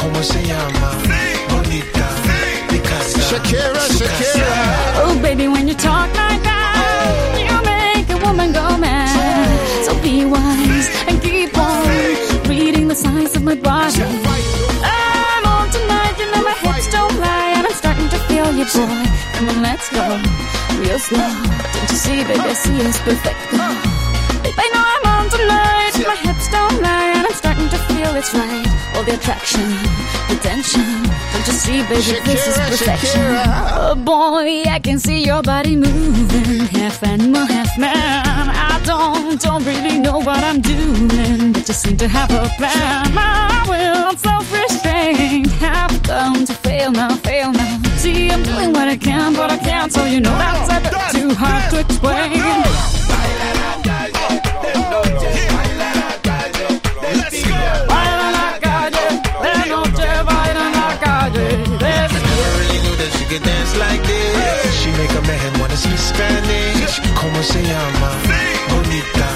Como 0.00 0.22
se 0.22 0.42
llama? 0.42 0.92
Bonita. 1.50 2.06
Picasa. 2.68 3.20
Shakira, 3.28 3.82
Shakira. 3.98 4.52
Oh, 5.04 5.14
baby, 5.22 5.46
when 5.46 5.68
you 5.68 5.74
talk 5.74 6.08
like 6.16 6.42
that, 6.42 7.36
you 7.36 7.56
make 7.62 8.08
a 8.08 8.16
woman 8.26 8.52
go 8.52 8.78
mad. 8.78 9.84
So 9.84 9.92
be 10.00 10.24
wise 10.24 10.88
and 11.06 11.20
keep 11.22 11.56
on 11.58 11.86
reading 12.48 12.88
the 12.88 12.94
signs 12.94 13.36
of 13.36 13.42
my 13.42 13.54
body. 13.54 14.02
I'm 14.82 15.44
on 15.46 15.68
tonight, 15.70 16.14
you 16.18 16.26
know 16.32 16.42
my 16.42 16.54
hips 16.64 16.90
don't 16.90 17.16
lie, 17.20 17.52
and 17.56 17.66
I'm 17.66 17.74
starting 17.74 18.08
to 18.08 18.18
feel 18.28 18.50
you, 18.56 18.64
boy. 18.64 19.04
Come 19.34 19.48
on, 19.50 19.62
let's 19.62 19.88
go, 19.90 20.04
real 20.80 20.98
slow. 20.98 21.28
Don't 21.74 21.90
you 21.90 21.96
see, 21.96 22.24
baby, 22.24 22.40
I 22.40 22.54
see 22.54 22.80
it's 22.80 22.98
perfect. 23.00 23.38
Babe, 24.42 24.54
I 24.56 24.66
know 24.72 24.80
I'm 24.80 24.96
on 24.96 24.99
tonight, 25.40 25.92
my 26.06 26.16
hips 26.16 26.48
don't 26.48 26.82
lie, 26.82 27.12
and 27.16 27.26
I'm 27.26 27.32
starting 27.32 27.68
to 27.68 27.78
feel 27.88 28.14
it's 28.16 28.32
right. 28.34 28.66
All 28.94 29.04
the 29.04 29.14
attraction, 29.14 29.68
the 30.28 30.36
tension. 30.42 30.84
Don't 31.32 31.46
you 31.46 31.52
see, 31.52 31.82
baby, 31.82 32.20
this 32.24 32.46
is 32.48 32.56
Shakira, 32.56 32.68
perfection. 32.70 33.20
Shakira. 33.20 33.44
Oh 33.76 33.94
boy, 33.94 34.62
I 34.68 34.78
can 34.82 34.98
see 34.98 35.24
your 35.24 35.42
body 35.42 35.76
moving, 35.76 36.66
half 36.76 37.02
animal, 37.02 37.46
half 37.46 37.78
man. 37.78 38.48
I 38.68 38.80
don't, 38.84 39.40
don't 39.40 39.64
really 39.64 39.98
know 39.98 40.18
what 40.18 40.42
I'm 40.44 40.60
doing, 40.60 41.52
but 41.52 41.64
just 41.64 41.82
seem 41.82 41.96
to 41.98 42.08
have 42.08 42.30
a 42.30 42.48
plan. 42.58 43.14
My 43.14 43.64
will, 43.68 44.06
on 44.08 44.16
self-restraint, 44.16 45.50
have 45.64 46.02
come 46.02 46.44
to 46.44 46.54
fail 46.54 46.90
now, 46.92 47.14
fail 47.16 47.52
now. 47.52 47.80
See, 47.96 48.30
I'm 48.30 48.42
doing 48.42 48.72
what 48.72 48.88
I 48.88 48.96
can, 48.96 49.34
but 49.34 49.50
I 49.50 49.58
can't, 49.58 49.92
so 49.92 50.04
you 50.04 50.20
know 50.20 50.36
that's 50.36 50.70
a 50.76 50.80
bit 50.80 51.20
too 51.20 51.34
hard 51.34 51.70
to 51.70 51.80
explain. 51.80 52.89
Really 63.30 63.44
knew 63.44 63.60
that 63.60 63.70
she 63.70 63.70
dance 63.70 63.76
like 63.78 64.02
this. 64.02 64.74
She 64.80 64.90
make 64.92 65.10
a 65.10 65.22
man 65.22 65.60
wanna 65.60 65.76
speak 65.76 65.98
Spanish. 65.98 67.00
Como 67.14 67.42
se 67.42 67.62
llama? 67.62 68.10
Bonita. 68.68 69.28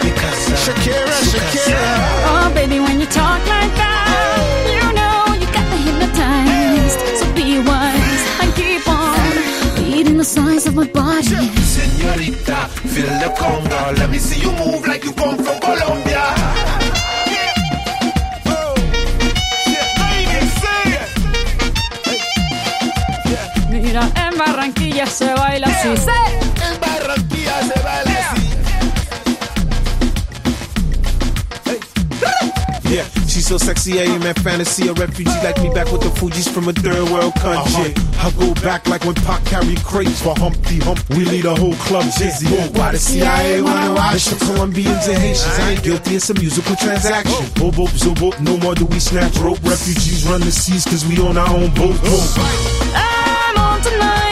Picasa. 0.00 0.54
Shakira, 0.56 1.16
Shakira. 1.30 1.92
Oh, 2.26 2.52
baby, 2.54 2.80
when 2.80 3.00
you 3.00 3.06
talk 3.06 3.40
like 3.46 3.74
that, 3.74 4.66
you 4.66 4.92
know 4.94 5.34
you 5.34 5.46
got 5.52 5.66
me 5.70 5.78
hypnotized. 5.86 7.00
So 7.18 7.26
be 7.34 7.58
wise 7.58 8.22
and 8.40 8.54
keep 8.54 8.86
on 8.88 9.92
reading 9.92 10.18
the 10.18 10.24
signs 10.24 10.66
of 10.66 10.74
my 10.74 10.86
body. 10.86 11.50
Señorita, 11.62 12.68
feel 12.88 13.12
the 13.18 13.30
conga. 13.36 13.96
Let 13.98 14.10
me 14.10 14.18
see 14.18 14.40
you 14.40 14.52
move 14.52 14.86
like 14.86 15.04
you 15.04 15.12
come 15.12 15.36
from 15.36 15.58
Colombia. 15.60 16.61
Barranquilla 24.46 25.06
se 25.06 25.32
baila 25.34 25.68
así. 25.68 25.88
En 25.88 26.80
Barranquilla 26.80 27.62
se 27.62 27.80
baila 27.80 28.30
así. 28.30 28.48
Yeah, 32.84 33.04
she's 33.26 33.46
so 33.46 33.56
sexy, 33.56 34.00
I 34.00 34.04
am 34.04 34.22
at 34.24 34.38
fantasy. 34.40 34.88
A 34.88 34.92
refugee 34.92 35.30
like 35.42 35.58
me 35.62 35.70
back 35.70 35.90
with 35.92 36.02
the 36.02 36.10
Fuji's 36.10 36.48
from 36.48 36.68
a 36.68 36.72
third 36.72 37.08
world 37.08 37.34
country. 37.36 37.94
Uh-huh. 37.94 38.28
I 38.28 38.30
go 38.38 38.52
back 38.60 38.86
like 38.88 39.04
when 39.04 39.14
Pac 39.14 39.44
carried 39.46 39.82
crates 39.82 40.20
for 40.20 40.34
Humpty 40.36 40.78
Hump. 40.80 40.98
We 41.10 41.24
lead 41.24 41.44
a 41.46 41.54
whole 41.54 41.74
club 41.86 42.04
dizzy. 42.18 42.46
Why 42.76 42.92
the 42.92 42.98
CIA 42.98 43.62
wanna 43.62 43.94
watch 43.94 44.16
It's 44.16 44.30
the 44.30 44.44
Colombians 44.44 45.06
and 45.08 45.18
Haitians. 45.18 45.58
I 45.58 45.70
ain't 45.70 45.82
guilty, 45.82 46.16
it's 46.16 46.28
a 46.30 46.34
musical 46.34 46.76
transaction. 46.76 47.46
Boop, 47.54 47.72
boop, 47.72 47.90
zoop, 47.96 48.18
boop. 48.18 48.38
No 48.40 48.58
more 48.58 48.74
do 48.74 48.84
we 48.86 48.98
snatch 49.00 49.38
rope. 49.38 49.62
Refugees 49.62 50.26
run 50.26 50.40
the 50.40 50.52
seas 50.52 50.84
cause 50.84 51.06
we 51.06 51.18
own 51.20 51.38
our 51.38 51.48
own 51.48 51.72
boat. 51.74 51.96
I'm 52.94 53.56
on 53.56 53.80
tonight, 53.80 54.31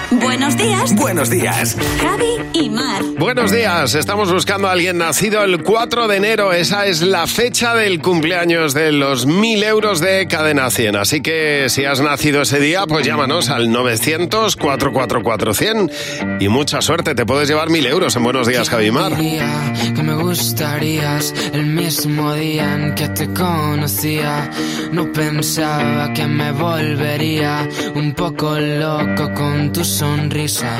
buenos 0.11 0.57
días. 0.57 0.95
Buenos 0.95 1.29
días. 1.29 1.77
Javi 2.01 2.25
y 2.53 2.69
Mar. 2.69 3.03
Buenos 3.17 3.51
días, 3.51 3.95
estamos 3.95 4.31
buscando 4.31 4.67
a 4.67 4.71
alguien 4.71 4.97
nacido 4.97 5.43
el 5.43 5.63
4 5.63 6.07
de 6.07 6.17
enero, 6.17 6.53
esa 6.53 6.87
es 6.87 7.01
la 7.01 7.27
fecha 7.27 7.75
del 7.75 8.01
cumpleaños 8.01 8.73
de 8.73 8.91
los 8.91 9.25
1000 9.25 9.63
euros 9.63 10.01
de 10.01 10.27
Cadena 10.27 10.69
100, 10.71 10.95
así 10.95 11.21
que 11.21 11.67
si 11.69 11.85
has 11.85 12.01
nacido 12.01 12.41
ese 12.41 12.59
día, 12.59 12.85
pues 12.87 13.05
llámanos 13.05 13.49
al 13.49 13.69
900-444-100 13.69 16.41
y 16.41 16.49
mucha 16.49 16.81
suerte, 16.81 17.15
te 17.15 17.25
puedes 17.25 17.47
llevar 17.47 17.69
1000 17.69 17.85
euros 17.85 18.13
en 18.15 18.23
Buenos 18.23 18.47
Días, 18.47 18.69
Javimar. 18.69 19.15
Diría 19.15 19.73
que 19.95 20.03
me 20.03 20.15
gustarías 20.15 21.33
el 21.53 21.67
mismo 21.67 22.33
día 22.33 22.73
en 22.73 22.95
que 22.95 23.07
te 23.09 23.31
conocía. 23.33 24.49
No 24.91 25.11
pensaba 25.11 26.11
que 26.13 26.25
me 26.27 26.51
volvería 26.51 27.67
un 27.95 28.13
poco 28.13 28.59
loco 28.59 29.33
con 29.33 29.71
tu 29.71 29.83
sonrisa. 30.01 30.71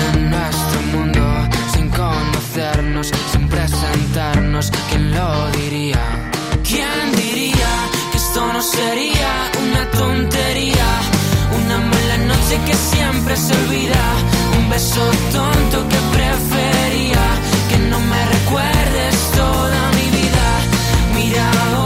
En 0.00 0.30
nuestro 0.30 0.80
mundo, 0.92 1.22
sin 1.74 1.90
conocernos, 1.90 3.12
sin 3.32 3.46
presentarnos, 3.50 4.72
¿quién 4.88 5.04
lo 5.16 5.50
diría? 5.58 6.00
¿Quién 6.66 7.04
diría 7.22 7.72
que 8.10 8.16
esto 8.16 8.40
no 8.54 8.62
sería 8.62 9.32
una 9.66 9.82
tontería? 9.90 10.88
Una 11.60 11.78
mala 11.92 12.16
noche 12.32 12.54
que 12.66 12.74
siempre 12.74 13.36
se 13.36 13.52
olvida, 13.60 14.04
un 14.58 14.70
beso 14.70 15.04
tonto 15.36 15.76
que 15.90 16.00
prefería 16.16 17.24
que 17.68 17.78
no 17.90 17.98
me 18.00 18.20
recuerdes 18.36 19.14
toda 19.42 19.80
mi 19.96 20.06
vida. 20.18 20.46
Mira 21.16 21.44
ahora 21.50 21.85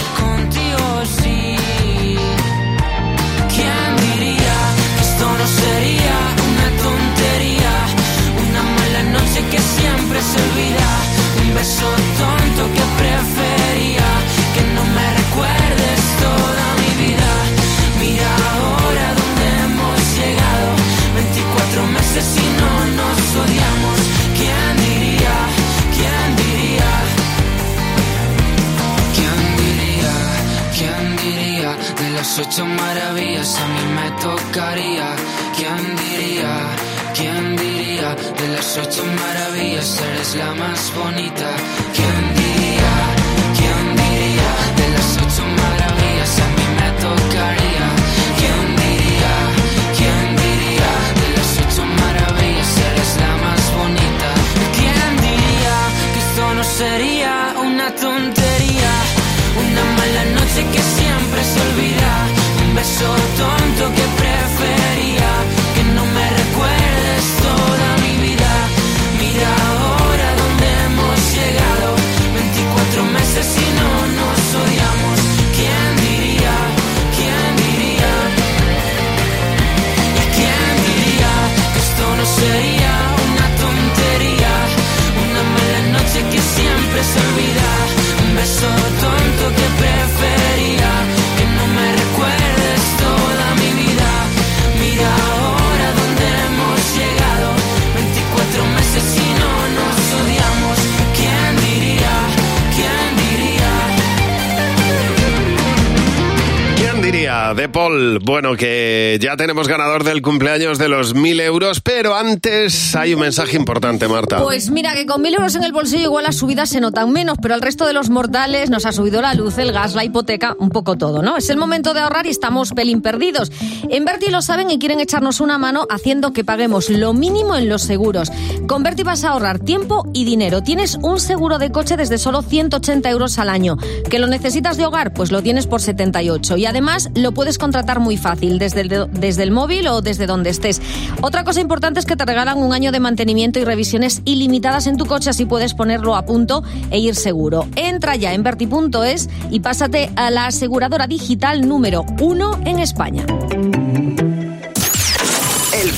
Paul. 107.71 108.19
Bueno, 108.19 108.55
que 108.55 109.17
ya 109.21 109.37
tenemos 109.37 109.67
ganador 109.67 110.03
del 110.03 110.21
cumpleaños 110.21 110.77
de 110.77 110.89
los 110.89 111.13
mil 111.13 111.39
euros, 111.39 111.81
pero 111.81 112.15
antes 112.15 112.95
hay 112.95 113.13
un 113.13 113.21
mensaje 113.21 113.55
importante, 113.57 114.07
Marta. 114.07 114.41
Pues 114.41 114.69
mira, 114.69 114.93
que 114.93 115.05
con 115.05 115.21
mil 115.21 115.33
euros 115.33 115.55
en 115.55 115.63
el 115.63 115.71
bolsillo 115.71 116.03
igual 116.03 116.25
las 116.25 116.35
subidas 116.35 116.69
se 116.69 116.81
notan 116.81 117.11
menos, 117.11 117.37
pero 117.41 117.53
al 117.53 117.61
resto 117.61 117.85
de 117.85 117.93
los 117.93 118.09
mortales 118.09 118.69
nos 118.69 118.85
ha 118.85 118.91
subido 118.91 119.21
la 119.21 119.33
luz, 119.33 119.57
el 119.57 119.71
gas, 119.71 119.95
la 119.95 120.03
hipoteca, 120.03 120.55
un 120.59 120.69
poco 120.69 120.97
todo, 120.97 121.21
¿no? 121.21 121.37
Es 121.37 121.49
el 121.49 121.57
momento 121.57 121.93
de 121.93 122.01
ahorrar 122.01 122.25
y 122.25 122.29
estamos 122.29 122.73
pelín 122.73 123.01
perdidos. 123.01 123.51
En 123.89 124.05
Berti 124.05 124.29
lo 124.29 124.41
saben 124.41 124.69
y 124.69 124.79
quieren 124.79 124.99
echarnos 124.99 125.39
una 125.39 125.57
mano 125.57 125.87
haciendo 125.89 126.33
que 126.33 126.43
paguemos 126.43 126.89
lo 126.89 127.13
mínimo 127.13 127.55
en 127.55 127.69
los 127.69 127.83
seguros. 127.83 128.31
Con 128.67 128.83
Berti 128.83 129.03
vas 129.03 129.23
a 129.23 129.29
ahorrar 129.29 129.59
tiempo 129.59 130.05
y 130.13 130.25
dinero. 130.25 130.61
Tienes 130.61 130.97
un 131.01 131.19
seguro 131.19 131.57
de 131.57 131.71
coche 131.71 131.97
desde 131.97 132.17
solo 132.17 132.41
180 132.41 133.09
euros 133.09 133.39
al 133.39 133.49
año. 133.49 133.77
¿Que 134.09 134.19
lo 134.19 134.27
necesitas 134.27 134.77
de 134.77 134.85
hogar? 134.85 135.13
Pues 135.13 135.31
lo 135.31 135.41
tienes 135.41 135.67
por 135.67 135.81
78. 135.81 136.57
Y 136.57 136.65
además 136.65 137.09
lo 137.15 137.31
puedes 137.31 137.57
contratar 137.61 137.99
muy 137.99 138.17
fácil, 138.17 138.59
desde 138.59 138.81
el, 138.81 139.07
desde 139.11 139.43
el 139.43 139.51
móvil 139.51 139.87
o 139.87 140.01
desde 140.01 140.25
donde 140.25 140.49
estés. 140.49 140.81
Otra 141.21 141.45
cosa 141.45 141.61
importante 141.61 141.99
es 141.99 142.05
que 142.05 142.17
te 142.17 142.25
regalan 142.25 142.57
un 142.57 142.73
año 142.73 142.91
de 142.91 142.99
mantenimiento 142.99 143.59
y 143.59 143.63
revisiones 143.63 144.21
ilimitadas 144.25 144.87
en 144.87 144.97
tu 144.97 145.05
coche, 145.05 145.29
así 145.29 145.45
puedes 145.45 145.73
ponerlo 145.73 146.15
a 146.15 146.25
punto 146.25 146.63
e 146.89 146.99
ir 146.99 147.15
seguro. 147.15 147.67
Entra 147.75 148.15
ya 148.15 148.33
en 148.33 148.43
verti.es 148.43 149.29
y 149.51 149.59
pásate 149.59 150.11
a 150.15 150.31
la 150.31 150.47
aseguradora 150.47 151.07
digital 151.07 151.67
número 151.67 152.03
uno 152.19 152.59
en 152.65 152.79
España. 152.79 153.25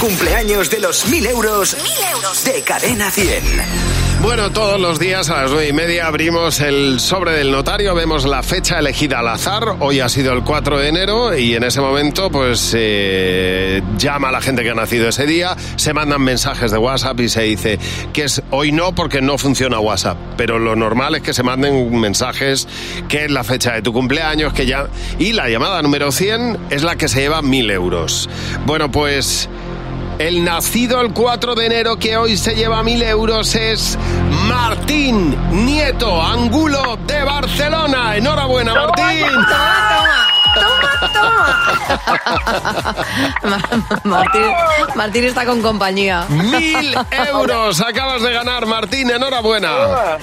Cumpleaños 0.04 0.70
de 0.70 0.82
los 0.82 1.08
1000 1.08 1.28
euros, 1.28 1.78
de 2.44 2.62
Cadena 2.64 3.10
100. 3.10 3.42
Bueno, 4.22 4.52
todos 4.52 4.80
los 4.80 5.00
días 5.00 5.30
a 5.30 5.44
las 5.44 5.52
nueve 5.52 5.68
y 5.68 5.74
media 5.74 6.08
abrimos 6.08 6.60
el 6.62 7.00
sobre 7.00 7.32
del 7.32 7.52
notario, 7.52 7.96
vemos 7.96 8.26
la 8.26 8.44
fecha 8.44 8.80
elegida 8.80 9.20
al 9.20 9.30
azar. 9.30 9.78
Hoy 9.80 10.02
ha 10.02 10.08
sido 10.08 10.34
el 10.34 10.44
4 10.44 10.80
de 10.80 10.88
enero 10.88 11.38
y 11.38 11.56
en 11.56 11.64
ese 11.64 11.82
momento, 11.82 12.30
pues 12.30 12.74
eh, 12.74 13.82
llama 13.98 14.30
a 14.30 14.32
la 14.32 14.42
gente 14.42 14.64
que 14.64 14.72
ha 14.72 14.76
nacido 14.76 15.10
ese 15.10 15.26
día, 15.26 15.56
se 15.78 15.94
mandan 15.94 16.22
mensajes 16.22 16.72
de 16.72 16.78
WhatsApp 16.78 17.20
y 17.20 17.30
se 17.30 17.42
dice 17.44 17.80
que 18.12 18.24
es 18.24 18.42
hoy 18.52 18.72
no 18.72 18.96
porque 18.96 19.22
no 19.22 19.38
funciona 19.38 19.80
WhatsApp, 19.80 20.18
pero 20.38 20.60
lo 20.60 20.76
normal 20.76 21.16
es 21.16 21.22
que 21.22 21.34
se 21.34 21.44
manden 21.44 21.98
mensajes 21.98 22.68
que 23.10 23.26
es 23.26 23.32
la 23.32 23.44
fecha 23.44 23.74
de 23.74 23.82
tu 23.82 23.92
cumpleaños, 23.92 24.54
que 24.54 24.66
ya 24.66 24.88
y 25.20 25.34
la 25.34 25.50
llamada 25.50 25.82
número 25.82 26.12
100 26.12 26.68
es 26.70 26.84
la 26.84 26.98
que 26.98 27.08
se 27.08 27.22
lleva 27.22 27.42
mil 27.42 27.70
euros. 27.70 28.30
Bueno, 28.66 28.90
pues 28.90 29.50
el 30.28 30.46
nacido 30.46 31.02
el 31.02 31.12
4 31.12 31.54
de 31.54 31.66
enero 31.66 32.00
que 32.00 32.16
hoy 32.16 32.38
se 32.38 32.56
lleva 32.56 32.82
mil 32.82 33.04
euros 33.04 33.56
es 33.56 33.98
Martín 34.48 35.36
Nieto 35.66 36.22
Angulo 36.22 36.98
de 37.06 37.26
Barcelona. 37.26 38.16
Enhorabuena, 38.16 38.74
Martín. 38.74 39.26
Martín, 44.06 44.44
Martín 44.96 45.26
está 45.26 45.46
con 45.46 45.62
compañía. 45.62 46.26
Mil 46.30 46.96
euros 47.30 47.82
acabas 47.82 48.22
de 48.22 48.32
ganar, 48.32 48.66
Martín. 48.66 49.10
Enhorabuena. 49.10 50.20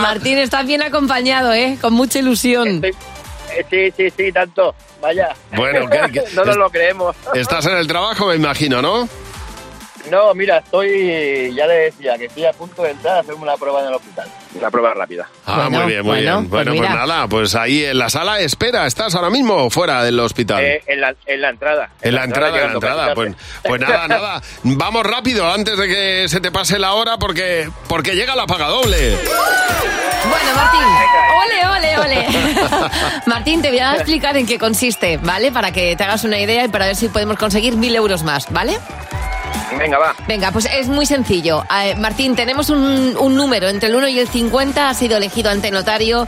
Martín, 0.00 0.38
estás 0.38 0.66
bien 0.66 0.82
acompañado, 0.82 1.54
¿eh? 1.54 1.78
Con 1.80 1.94
mucha 1.94 2.18
ilusión. 2.18 2.82
Sí, 3.70 3.92
sí, 3.96 4.10
sí, 4.16 4.32
tanto. 4.32 4.74
Vaya. 5.00 5.34
Bueno, 5.54 5.88
¿qué- 5.90 6.12
qué- 6.12 6.24
no 6.34 6.44
nos 6.44 6.56
lo 6.56 6.70
creemos. 6.70 7.14
Estás 7.34 7.66
en 7.66 7.76
el 7.76 7.86
trabajo, 7.86 8.26
me 8.26 8.34
imagino, 8.36 8.80
¿no? 8.82 9.08
No, 10.10 10.34
mira, 10.34 10.58
estoy, 10.58 11.54
ya 11.54 11.66
le 11.66 11.74
decía, 11.74 12.16
que 12.16 12.26
estoy 12.26 12.44
a 12.44 12.52
punto 12.52 12.82
de 12.82 12.90
entrar 12.90 13.16
a 13.16 13.20
hacerme 13.20 13.42
una 13.42 13.56
prueba 13.56 13.80
en 13.80 13.88
el 13.88 13.94
hospital. 13.94 14.28
Una 14.54 14.70
prueba 14.70 14.94
rápida. 14.94 15.28
Ah, 15.44 15.68
muy 15.70 15.84
bien, 15.86 16.04
muy 16.04 16.20
bien. 16.20 16.48
Bueno, 16.48 16.74
pues, 16.76 16.90
nada, 16.90 17.26
pues 17.28 17.54
ahí 17.54 17.84
en 17.84 17.98
la 17.98 18.08
sala 18.08 18.40
espera, 18.40 18.86
¿estás 18.86 19.14
ahora 19.14 19.30
mismo 19.30 19.54
o 19.54 19.70
fuera 19.70 20.02
del 20.04 20.18
hospital? 20.20 20.62
Eh, 20.62 20.82
en, 20.86 21.00
la, 21.00 21.14
en 21.26 21.40
la 21.40 21.50
entrada. 21.50 21.90
En 22.00 22.14
la 22.14 22.24
entrada, 22.24 22.60
en 22.60 22.66
la 22.68 22.72
entrada. 22.72 23.14
Pues, 23.14 23.34
pues 23.64 23.80
nada, 23.80 24.08
nada. 24.08 24.42
Vamos 24.62 25.04
rápido 25.04 25.50
antes 25.50 25.76
de 25.76 25.88
que 25.88 26.28
se 26.28 26.40
te 26.40 26.50
pase 26.52 26.78
la 26.78 26.94
hora 26.94 27.18
porque, 27.18 27.68
porque 27.88 28.14
llega 28.14 28.36
la 28.36 28.46
paga 28.46 28.68
doble. 28.68 29.16
Bueno, 30.28 30.54
Martín, 30.54 30.80
ole, 31.42 31.66
ole, 31.66 31.98
ole. 31.98 32.26
Martín, 33.26 33.62
te 33.62 33.68
voy 33.68 33.78
a 33.78 33.94
explicar 33.94 34.36
en 34.36 34.46
qué 34.46 34.58
consiste, 34.58 35.18
¿vale? 35.18 35.52
Para 35.52 35.72
que 35.72 35.94
te 35.96 36.04
hagas 36.04 36.24
una 36.24 36.38
idea 36.38 36.64
y 36.64 36.68
para 36.68 36.86
ver 36.86 36.96
si 36.96 37.08
podemos 37.08 37.36
conseguir 37.36 37.76
mil 37.76 37.94
euros 37.94 38.22
más, 38.22 38.50
¿vale? 38.50 38.78
Venga, 39.78 39.98
va. 39.98 40.14
Venga, 40.26 40.50
pues 40.52 40.68
es 40.72 40.88
muy 40.88 41.06
sencillo. 41.06 41.64
Eh, 41.82 41.94
Martín, 41.96 42.34
tenemos 42.34 42.70
un, 42.70 43.16
un 43.18 43.34
número 43.36 43.68
entre 43.68 43.88
el 43.88 43.94
1 43.96 44.08
y 44.08 44.18
el 44.18 44.28
50, 44.28 44.88
ha 44.88 44.94
sido 44.94 45.16
elegido 45.16 45.50
ante 45.50 45.70
notario. 45.70 46.26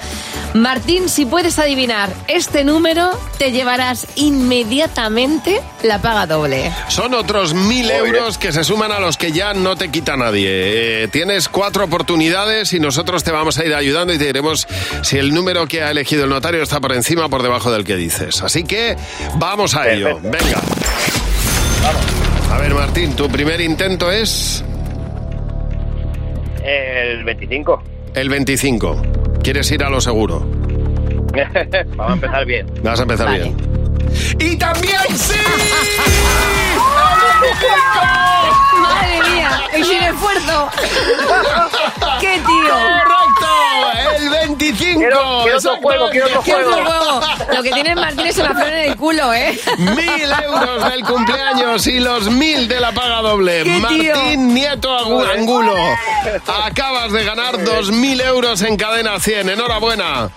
Martín, 0.55 1.09
si 1.09 1.27
puedes 1.27 1.59
adivinar 1.59 2.11
este 2.27 2.65
número, 2.65 3.11
te 3.39 3.53
llevarás 3.53 4.07
inmediatamente 4.15 5.61
la 5.83 5.99
paga 6.01 6.27
doble. 6.27 6.73
Son 6.89 7.15
otros 7.15 7.55
mil 7.55 7.91
euros 7.91 8.39
que 8.39 8.53
se 8.53 8.65
suman 8.65 8.93
a 8.93 8.99
los 8.99 9.17
que 9.17 9.33
ya 9.33 9.53
no 9.55 9.77
te 9.77 9.91
quita 9.91 10.17
nadie. 10.17 11.03
Eh, 11.05 11.09
tienes 11.09 11.49
cuatro 11.49 11.85
oportunidades 11.85 12.73
y 12.73 12.81
nosotros 12.81 13.25
te 13.25 13.31
vamos 13.31 13.59
a 13.59 13.65
ir 13.65 13.75
ayudando 13.75 14.13
y 14.15 14.19
te 14.19 14.25
diremos 14.25 14.67
si 15.03 15.19
el 15.19 15.35
número 15.35 15.67
que 15.67 15.83
ha 15.83 15.91
elegido 15.91 16.25
el 16.25 16.31
notario 16.31 16.63
está 16.63 16.81
por 16.81 16.93
encima 16.93 17.27
o 17.27 17.29
por 17.29 17.43
debajo 17.43 17.71
del 17.71 17.85
que 17.85 17.97
dices. 17.97 18.43
Así 18.43 18.65
que 18.65 18.97
vamos 19.35 19.75
a 19.75 19.91
ello. 19.91 20.19
Venga. 20.23 20.63
A 22.51 22.59
ver, 22.59 22.75
Martín, 22.75 23.15
tu 23.15 23.29
primer 23.29 23.61
intento 23.61 24.11
es 24.11 24.65
El 26.65 27.25
25. 27.25 27.83
el 28.15 28.29
25. 28.29 29.03
¿Quieres 29.43 29.71
ir 29.71 29.83
a 29.85 29.91
lo 29.91 30.01
seguro? 30.01 30.41
Vamos 31.97 32.11
a 32.11 32.15
empezar 32.15 32.47
bien. 32.47 32.67
Vas 32.83 32.99
a 32.99 33.03
empezar 33.03 33.31
bien. 33.31 33.57
¡Y 34.39 34.57
también 34.57 35.01
sí! 35.15 35.35
Madre 38.83 39.31
mía, 39.31 39.51
y 39.79 39.85
sin 39.85 40.03
esfuerzo. 40.03 40.69
¡Qué 42.21 42.41
tío! 42.47 42.75
¡Correcto! 42.75 43.78
¡El 44.61 44.73
25! 44.75 44.99
Quiero- 45.01 45.41
quiero 45.43 45.59
otro 45.59 45.77
juego, 45.77 46.11
quiero 46.11 46.27
otro 46.27 46.43
¡Qué 46.43 46.55
otro 46.55 46.73
juego. 46.85 47.21
Lo 47.55 47.63
que 47.63 47.71
tiene 47.73 47.95
Martín 47.95 48.27
es 48.27 48.39
una 48.39 48.55
flor 48.55 48.69
en 48.69 48.91
el 48.91 48.97
culo, 48.97 49.33
¿eh? 49.33 49.59
Mil 49.79 50.33
euros 50.45 50.91
del 50.91 51.05
cumpleaños 51.05 51.87
y 51.87 52.01
los 52.01 52.29
mil 52.31 52.67
de 52.69 52.81
la 52.81 52.93
paga 52.93 53.21
doble. 53.23 53.65
Martín 53.65 54.55
Nieto 54.55 55.25
Angulo. 55.27 55.75
Acabas 56.65 57.13
de 57.13 57.25
ganar 57.25 57.63
dos 57.65 57.91
mil 57.93 58.21
euros 58.21 58.63
en 58.63 58.77
cadena 58.77 59.19
100. 59.21 59.49
Enhorabuena. 59.51 60.31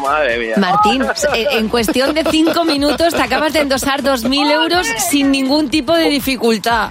Madre 0.00 0.38
mía. 0.38 0.54
Martín, 0.58 1.02
en 1.34 1.64
en 1.64 1.68
cuestión 1.68 2.14
de 2.14 2.24
cinco 2.30 2.64
minutos 2.64 3.14
te 3.14 3.22
acabas 3.22 3.52
de 3.52 3.60
endosar 3.60 4.02
2.000 4.02 4.50
euros 4.50 4.86
sin 5.08 5.30
ningún 5.30 5.70
tipo 5.70 5.94
de 5.94 6.08
dificultad. 6.08 6.90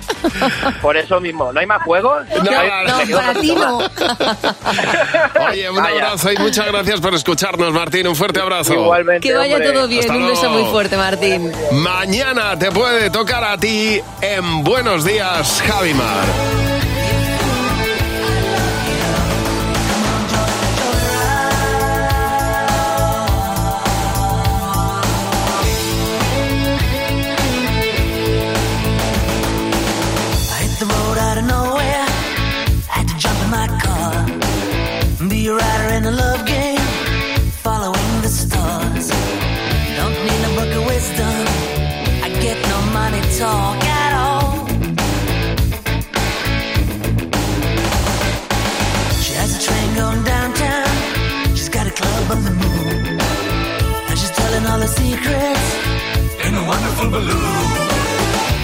Por 0.82 0.98
eso 0.98 1.20
mismo, 1.20 1.52
¿no 1.54 1.60
hay 1.60 1.66
más 1.66 1.84
juegos? 1.84 2.24
No, 2.44 3.16
para 3.18 3.34
ti 3.40 3.54
no. 3.56 3.78
Oye, 5.50 5.70
un 5.70 5.76
Vaya. 5.76 5.96
abrazo 5.96 6.32
y 6.32 6.38
muchas 6.38 6.68
gracias 6.68 7.00
por 7.02 7.14
escucharnos, 7.14 7.72
Martín. 7.74 8.08
Un 8.08 8.16
fuerte 8.16 8.40
abrazo. 8.40 8.74
Igualmente, 8.74 9.28
Que 9.28 9.34
vaya 9.36 9.56
hombre. 9.56 9.72
todo 9.74 9.88
bien. 9.88 10.02
Hasta 10.02 10.14
Un 10.14 10.28
beso 10.28 10.42
luego. 10.44 10.58
muy 10.64 10.72
fuerte, 10.72 10.98
Martín. 10.98 11.52
Mañana 11.72 12.58
te 12.58 12.72
puede 12.72 13.10
tocar 13.10 13.44
a 13.44 13.58
ti 13.58 14.00
en 14.22 14.64
Buenos 14.64 15.06
Días, 15.06 15.62
Javimar. 15.68 16.73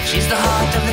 She's 0.06 0.26
the 0.26 0.34
heart 0.34 0.74
of 0.76 0.89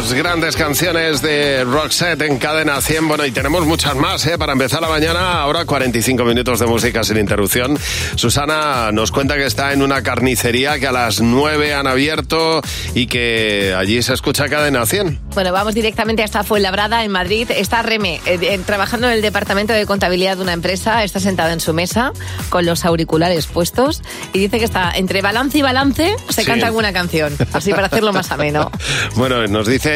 las 0.00 0.14
grandes 0.14 0.56
canciones 0.56 1.20
de 1.20 1.62
Roxette 1.64 2.22
en 2.22 2.38
cadena 2.38 2.80
100. 2.80 3.06
Bueno, 3.06 3.26
y 3.26 3.32
tenemos 3.32 3.66
muchas 3.66 3.94
más, 3.96 4.24
¿eh? 4.26 4.38
Para 4.38 4.54
empezar 4.54 4.80
la 4.80 4.88
mañana, 4.88 5.42
ahora 5.42 5.66
45 5.66 6.24
minutos 6.24 6.58
de 6.58 6.64
música 6.66 7.04
sin 7.04 7.18
interrupción. 7.18 7.78
Susana 8.14 8.92
nos 8.92 9.10
cuenta 9.10 9.34
que 9.36 9.44
está 9.44 9.74
en 9.74 9.82
una 9.82 10.02
carnicería 10.02 10.78
que 10.78 10.86
a 10.86 10.92
las 10.92 11.20
9 11.20 11.74
han 11.74 11.86
abierto 11.86 12.62
y 12.94 13.08
que 13.08 13.74
allí 13.76 14.00
se 14.02 14.14
escucha 14.14 14.48
cadena 14.48 14.86
100. 14.86 15.20
Bueno, 15.34 15.52
vamos 15.52 15.74
directamente 15.74 16.22
hasta 16.22 16.44
Fuenlabrada, 16.44 17.04
en 17.04 17.10
Madrid. 17.10 17.50
Está 17.50 17.82
Reme, 17.82 18.22
eh, 18.24 18.38
eh, 18.40 18.58
trabajando 18.64 19.06
en 19.06 19.12
el 19.12 19.20
departamento 19.22 19.74
de 19.74 19.84
contabilidad 19.84 20.38
de 20.38 20.42
una 20.44 20.54
empresa. 20.54 21.04
Está 21.04 21.20
sentado 21.20 21.50
en 21.50 21.60
su 21.60 21.74
mesa 21.74 22.12
con 22.48 22.64
los 22.64 22.86
auriculares 22.86 23.46
puestos 23.46 24.02
y 24.32 24.38
dice 24.38 24.58
que 24.58 24.64
está 24.64 24.92
entre 24.94 25.20
balance 25.20 25.58
y 25.58 25.62
balance, 25.62 26.16
se 26.30 26.40
Sí. 26.40 26.46
canta 26.46 26.66
alguna 26.68 26.94
canción. 26.94 27.36
Así 27.52 27.70
para 27.72 27.86
hacer 27.88 27.98
hacerlo 27.98 28.12
más 28.14 28.30
ameno. 28.30 28.70
Bueno, 29.16 29.46
nos 29.48 29.66
dice, 29.66 29.89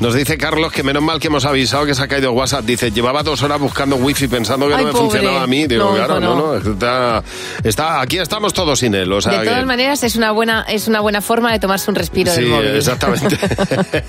nos 0.00 0.14
dice 0.14 0.36
Carlos 0.38 0.72
que 0.72 0.82
menos 0.82 1.02
mal 1.02 1.18
que 1.20 1.26
hemos 1.28 1.44
avisado 1.44 1.86
que 1.86 1.94
se 1.94 2.02
ha 2.02 2.08
caído 2.08 2.32
WhatsApp. 2.32 2.64
Dice, 2.64 2.90
llevaba 2.90 3.22
dos 3.22 3.42
horas 3.42 3.60
buscando 3.60 3.96
wifi 3.96 4.28
pensando 4.28 4.68
que 4.68 4.74
Ay, 4.74 4.80
no 4.80 4.86
me 4.88 4.92
pobre. 4.92 5.04
funcionaba 5.04 5.42
a 5.42 5.46
mí. 5.46 5.66
Digo, 5.66 5.84
No, 5.90 5.94
claro, 5.96 6.20
no, 6.20 6.34
no. 6.34 6.54
no. 6.60 6.72
Está, 6.72 7.22
está- 7.64 8.00
aquí 8.00 8.18
estamos 8.18 8.52
todos 8.52 8.78
sin 8.78 8.94
él. 8.94 9.12
O 9.12 9.20
sea 9.20 9.38
de 9.40 9.44
todas 9.46 9.60
que- 9.60 9.66
maneras, 9.66 10.02
es 10.02 10.16
una 10.16 10.32
buena 10.32 10.64
es 10.68 10.88
una 10.88 11.00
buena 11.00 11.20
forma 11.20 11.52
de 11.52 11.58
tomarse 11.58 11.90
un 11.90 11.94
respiro 11.96 12.32
Sí, 12.32 12.40
del 12.42 12.50
móvil. 12.50 12.76
exactamente. 12.76 13.38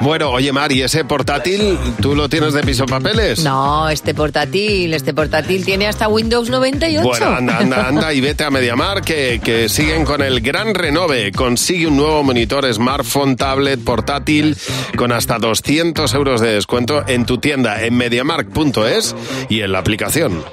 bueno, 0.00 0.30
oye, 0.30 0.52
Mari, 0.52 0.82
ese 0.82 1.04
portátil, 1.04 1.78
¿tú 2.00 2.14
lo 2.14 2.28
tienes 2.28 2.52
de 2.54 2.62
piso 2.62 2.86
papeles? 2.86 3.42
No, 3.42 3.88
este 3.88 4.14
portátil, 4.14 4.92
este 4.94 5.14
portátil 5.14 5.64
tiene 5.64 5.86
hasta 5.86 6.08
Windows 6.08 6.50
98. 6.50 7.02
Bueno, 7.06 7.26
anda, 7.36 7.58
anda, 7.58 7.88
anda 7.88 8.12
y 8.12 8.20
vete 8.20 8.44
a 8.44 8.50
Mediamar 8.50 9.02
que, 9.02 9.40
que 9.42 9.68
siguen 9.68 10.04
con 10.04 10.22
el 10.22 10.40
gran 10.40 10.74
renove. 10.74 11.32
Consigue 11.32 11.86
un 11.86 11.96
nuevo 11.96 12.22
monitor 12.22 12.72
smartphone, 12.72 13.36
tablet, 13.36 13.80
portátil 13.82 14.56
con 14.96 15.12
hasta 15.12 15.38
200 15.38 16.12
euros 16.14 16.40
de 16.40 16.54
descuento 16.54 17.04
en 17.06 17.26
tu 17.26 17.38
tienda 17.38 17.82
en 17.84 17.96
mediamark.es 17.96 19.14
y 19.48 19.60
en 19.60 19.72
la 19.72 19.78
aplicación. 19.78 20.44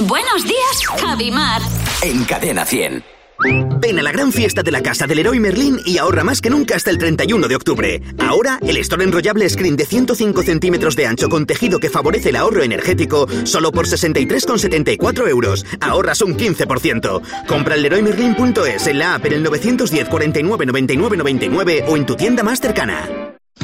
Buenos 0.00 0.44
días, 0.44 0.86
Javi 1.00 1.30
Mar. 1.30 1.60
En 2.02 2.24
Cadena 2.24 2.64
100. 2.64 3.04
Ven 3.42 3.98
a 3.98 4.02
la 4.02 4.12
gran 4.12 4.32
fiesta 4.32 4.62
de 4.62 4.70
la 4.70 4.82
casa 4.82 5.06
del 5.06 5.16
Leroy 5.16 5.40
Merlin 5.40 5.78
y 5.86 5.96
ahorra 5.98 6.24
más 6.24 6.40
que 6.40 6.50
nunca 6.50 6.76
hasta 6.76 6.90
el 6.90 6.98
31 6.98 7.48
de 7.48 7.56
octubre. 7.56 8.02
Ahora, 8.18 8.58
el 8.66 8.76
store 8.78 9.04
enrollable 9.04 9.48
screen 9.48 9.76
de 9.76 9.86
105 9.86 10.42
centímetros 10.42 10.94
de 10.94 11.06
ancho 11.06 11.28
con 11.28 11.46
tejido 11.46 11.78
que 11.78 11.88
favorece 11.88 12.30
el 12.30 12.36
ahorro 12.36 12.62
energético 12.62 13.26
solo 13.44 13.72
por 13.72 13.86
63,74 13.86 15.28
euros. 15.28 15.64
Ahorras 15.80 16.20
un 16.20 16.36
15%. 16.36 17.46
Compra 17.46 17.76
en 17.76 17.82
leroymerlin.es, 17.82 18.86
en 18.86 18.98
la 18.98 19.14
app 19.14 19.26
en 19.26 19.32
el 19.32 19.42
910 19.42 20.08
49 20.08 20.66
99 20.66 21.16
99 21.16 21.84
o 21.88 21.96
en 21.96 22.06
tu 22.06 22.16
tienda 22.16 22.42
más 22.42 22.60
cercana. 22.60 23.30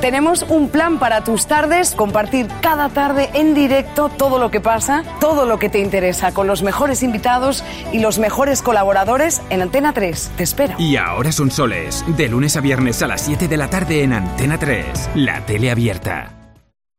Tenemos 0.00 0.46
un 0.48 0.70
plan 0.70 0.98
para 0.98 1.24
tus 1.24 1.46
tardes, 1.46 1.94
compartir 1.94 2.46
cada 2.62 2.88
tarde 2.88 3.28
en 3.34 3.54
directo 3.54 4.08
todo 4.08 4.38
lo 4.38 4.50
que 4.50 4.60
pasa, 4.60 5.04
todo 5.20 5.44
lo 5.44 5.58
que 5.58 5.68
te 5.68 5.78
interesa, 5.78 6.32
con 6.32 6.46
los 6.46 6.62
mejores 6.62 7.02
invitados 7.02 7.62
y 7.92 7.98
los 7.98 8.18
mejores 8.18 8.62
colaboradores 8.62 9.42
en 9.50 9.60
Antena 9.60 9.92
3. 9.92 10.32
Te 10.36 10.42
espero. 10.42 10.74
Y 10.78 10.96
ahora 10.96 11.32
son 11.32 11.50
soles, 11.50 12.02
de 12.16 12.28
lunes 12.28 12.56
a 12.56 12.60
viernes 12.60 13.02
a 13.02 13.08
las 13.08 13.20
7 13.22 13.46
de 13.46 13.56
la 13.58 13.68
tarde 13.68 14.02
en 14.02 14.14
Antena 14.14 14.58
3, 14.58 15.10
la 15.16 15.44
tele 15.44 15.70
abierta. 15.70 16.54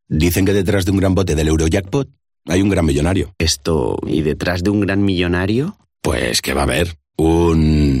Dicen 0.08 0.44
que 0.44 0.52
detrás 0.52 0.84
de 0.84 0.92
un 0.92 0.98
gran 0.98 1.14
bote 1.14 1.34
del 1.34 1.48
Eurojackpot 1.48 2.08
hay 2.46 2.62
un 2.62 2.68
gran 2.68 2.84
millonario. 2.84 3.34
Esto, 3.38 3.98
¿y 4.06 4.22
detrás 4.22 4.62
de 4.62 4.70
un 4.70 4.80
gran 4.80 5.02
millonario? 5.02 5.76
Pues 6.02 6.40
que 6.40 6.54
va 6.54 6.60
a 6.60 6.64
haber 6.64 6.96
un... 7.16 8.00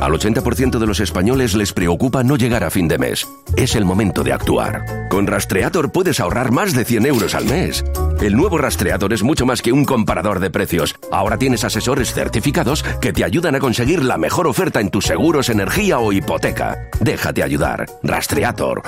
Al 0.00 0.12
80% 0.12 0.78
de 0.78 0.86
los 0.86 1.00
españoles 1.00 1.54
les 1.54 1.72
preocupa 1.72 2.22
no 2.22 2.36
llegar 2.36 2.64
a 2.64 2.70
fin 2.70 2.86
de 2.86 2.98
mes. 2.98 3.26
Es 3.56 3.74
el 3.74 3.84
momento 3.84 4.22
de 4.22 4.32
actuar. 4.32 4.84
Con 5.08 5.26
Rastreator 5.26 5.90
puedes 5.90 6.20
ahorrar 6.20 6.52
más 6.52 6.74
de 6.74 6.84
100 6.84 7.06
euros 7.06 7.34
al 7.34 7.46
mes. 7.46 7.82
El 8.20 8.36
nuevo 8.36 8.58
Rastreator 8.58 9.12
es 9.14 9.22
mucho 9.22 9.46
más 9.46 9.62
que 9.62 9.72
un 9.72 9.86
comparador 9.86 10.38
de 10.38 10.50
precios. 10.50 10.94
Ahora 11.10 11.38
tienes 11.38 11.64
asesores 11.64 12.12
certificados 12.12 12.82
que 13.00 13.14
te 13.14 13.24
ayudan 13.24 13.54
a 13.54 13.58
conseguir 13.58 14.04
la 14.04 14.18
mejor 14.18 14.46
oferta 14.46 14.80
en 14.80 14.90
tus 14.90 15.06
seguros, 15.06 15.48
energía 15.48 15.98
o 15.98 16.12
hipoteca. 16.12 16.76
Déjate 17.00 17.42
ayudar. 17.42 17.86
Rastreator. 18.02 18.82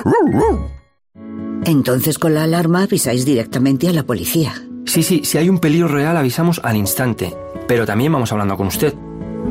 Entonces 1.65 2.19
con 2.19 2.35
la 2.35 2.45
alarma 2.45 2.83
avisáis 2.83 3.25
directamente 3.25 3.89
a 3.89 3.93
la 3.93 4.03
policía. 4.03 4.55
Sí, 4.85 5.03
sí, 5.03 5.23
si 5.25 5.39
hay 5.39 5.49
un 5.49 5.59
peligro 5.59 5.89
real 5.89 6.17
avisamos 6.17 6.61
al 6.65 6.77
instante, 6.77 7.35
pero 7.67 7.85
también 7.85 8.13
vamos 8.13 8.33
hablando 8.33 8.57
con 8.57 8.69
usted, 8.69 8.95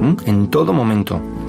¿m? 0.01 0.15
en 0.25 0.49
todo 0.49 0.73
momento. 0.73 1.21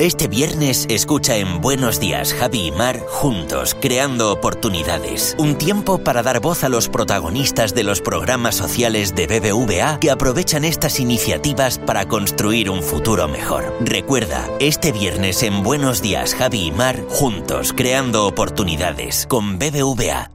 Este 0.00 0.26
viernes 0.26 0.86
escucha 0.88 1.36
en 1.36 1.60
Buenos 1.60 2.00
Días 2.00 2.34
Javi 2.34 2.66
y 2.66 2.72
Mar 2.72 3.00
juntos, 3.08 3.76
creando 3.80 4.32
oportunidades. 4.32 5.36
Un 5.38 5.56
tiempo 5.56 5.98
para 5.98 6.22
dar 6.24 6.40
voz 6.40 6.64
a 6.64 6.68
los 6.68 6.88
protagonistas 6.88 7.74
de 7.74 7.84
los 7.84 8.00
programas 8.00 8.56
sociales 8.56 9.14
de 9.14 9.28
BBVA 9.28 10.00
que 10.00 10.10
aprovechan 10.10 10.64
estas 10.64 10.98
iniciativas 10.98 11.78
para 11.78 12.06
construir 12.08 12.70
un 12.70 12.82
futuro 12.82 13.28
mejor. 13.28 13.72
Recuerda, 13.80 14.50
este 14.58 14.90
viernes 14.90 15.44
en 15.44 15.62
Buenos 15.62 16.02
Días 16.02 16.34
Javi 16.34 16.66
y 16.66 16.72
Mar 16.72 17.00
juntos, 17.08 17.72
creando 17.72 18.26
oportunidades 18.26 19.26
con 19.28 19.60
BBVA. 19.60 20.30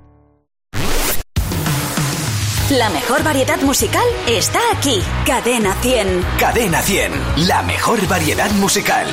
La 2.72 2.90
mejor 2.92 3.24
variedad 3.24 3.60
musical 3.62 4.06
está 4.28 4.60
aquí. 4.72 5.02
Cadena 5.26 5.74
100. 5.82 6.26
Cadena 6.40 6.82
100, 6.82 7.12
la 7.48 7.64
mejor 7.64 8.08
variedad 8.08 8.52
musical. 8.52 9.08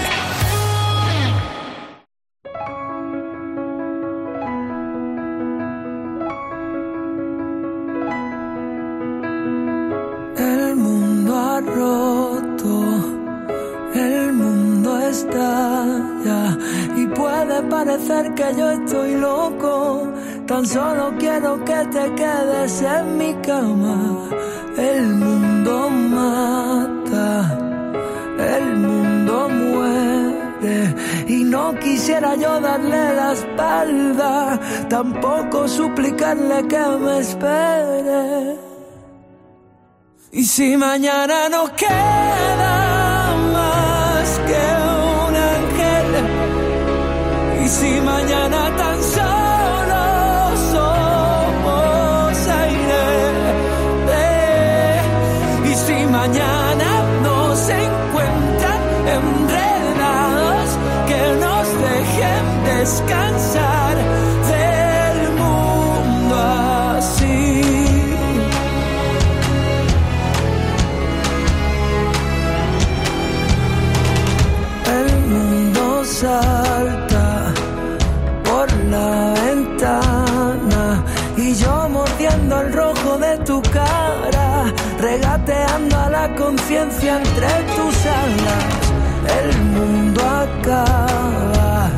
Que 18.37 18.55
yo 18.57 18.71
estoy 18.71 19.15
loco. 19.17 20.13
Tan 20.47 20.65
solo 20.65 21.13
quiero 21.19 21.65
que 21.65 21.79
te 21.95 22.15
quedes 22.15 22.83
en 22.83 23.19
mi 23.19 23.35
cama. 23.49 23.97
El 24.77 25.07
mundo 25.15 25.89
mata, 25.91 27.59
el 28.39 28.77
mundo 28.77 29.49
muere 29.49 30.95
y 31.27 31.45
no 31.45 31.75
quisiera 31.81 32.35
yo 32.37 32.61
darle 32.61 33.15
la 33.15 33.33
espalda, 33.33 34.61
tampoco 34.89 35.67
suplicarle 35.67 36.69
que 36.69 36.85
me 37.05 37.19
espere. 37.21 38.57
Y 40.33 40.45
si 40.45 40.77
mañana 40.77 41.49
no 41.49 41.75
queda 41.75 43.35
más 43.55 44.41
que 44.49 44.86
y 47.67 47.69
si 47.69 48.01
mañana 48.01 48.61
tan 48.77 48.99
solo 49.17 50.03
somos 50.73 52.49
aire, 52.65 53.09
y 55.71 55.75
si 55.75 56.07
mañana 56.19 56.91
nos 57.25 57.59
encuentran 57.69 58.81
enredados, 59.19 60.69
que 61.09 61.23
nos 61.45 61.67
dejen 61.89 62.45
descansar 62.71 63.86
conciencia 86.35 87.19
entre 87.19 87.49
tus 87.77 88.07
alas, 88.07 88.83
el 89.43 89.63
mundo 89.63 90.21
acaba, 90.23 91.91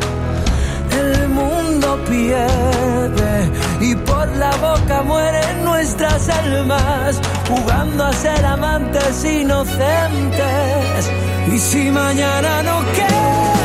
el 0.91 1.29
mundo 1.29 1.99
pierde 2.09 3.51
y 3.81 3.95
por 3.95 4.29
la 4.37 4.51
boca 4.57 5.03
mueren 5.03 5.65
nuestras 5.65 6.29
almas, 6.29 7.21
jugando 7.49 8.05
a 8.05 8.13
ser 8.13 8.45
amantes 8.45 9.25
inocentes. 9.25 11.11
Y 11.53 11.59
si 11.59 11.91
mañana 11.91 12.63
no 12.63 12.81
queda 12.93 13.58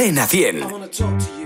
Cadena 0.00 0.26
100. 0.26 1.39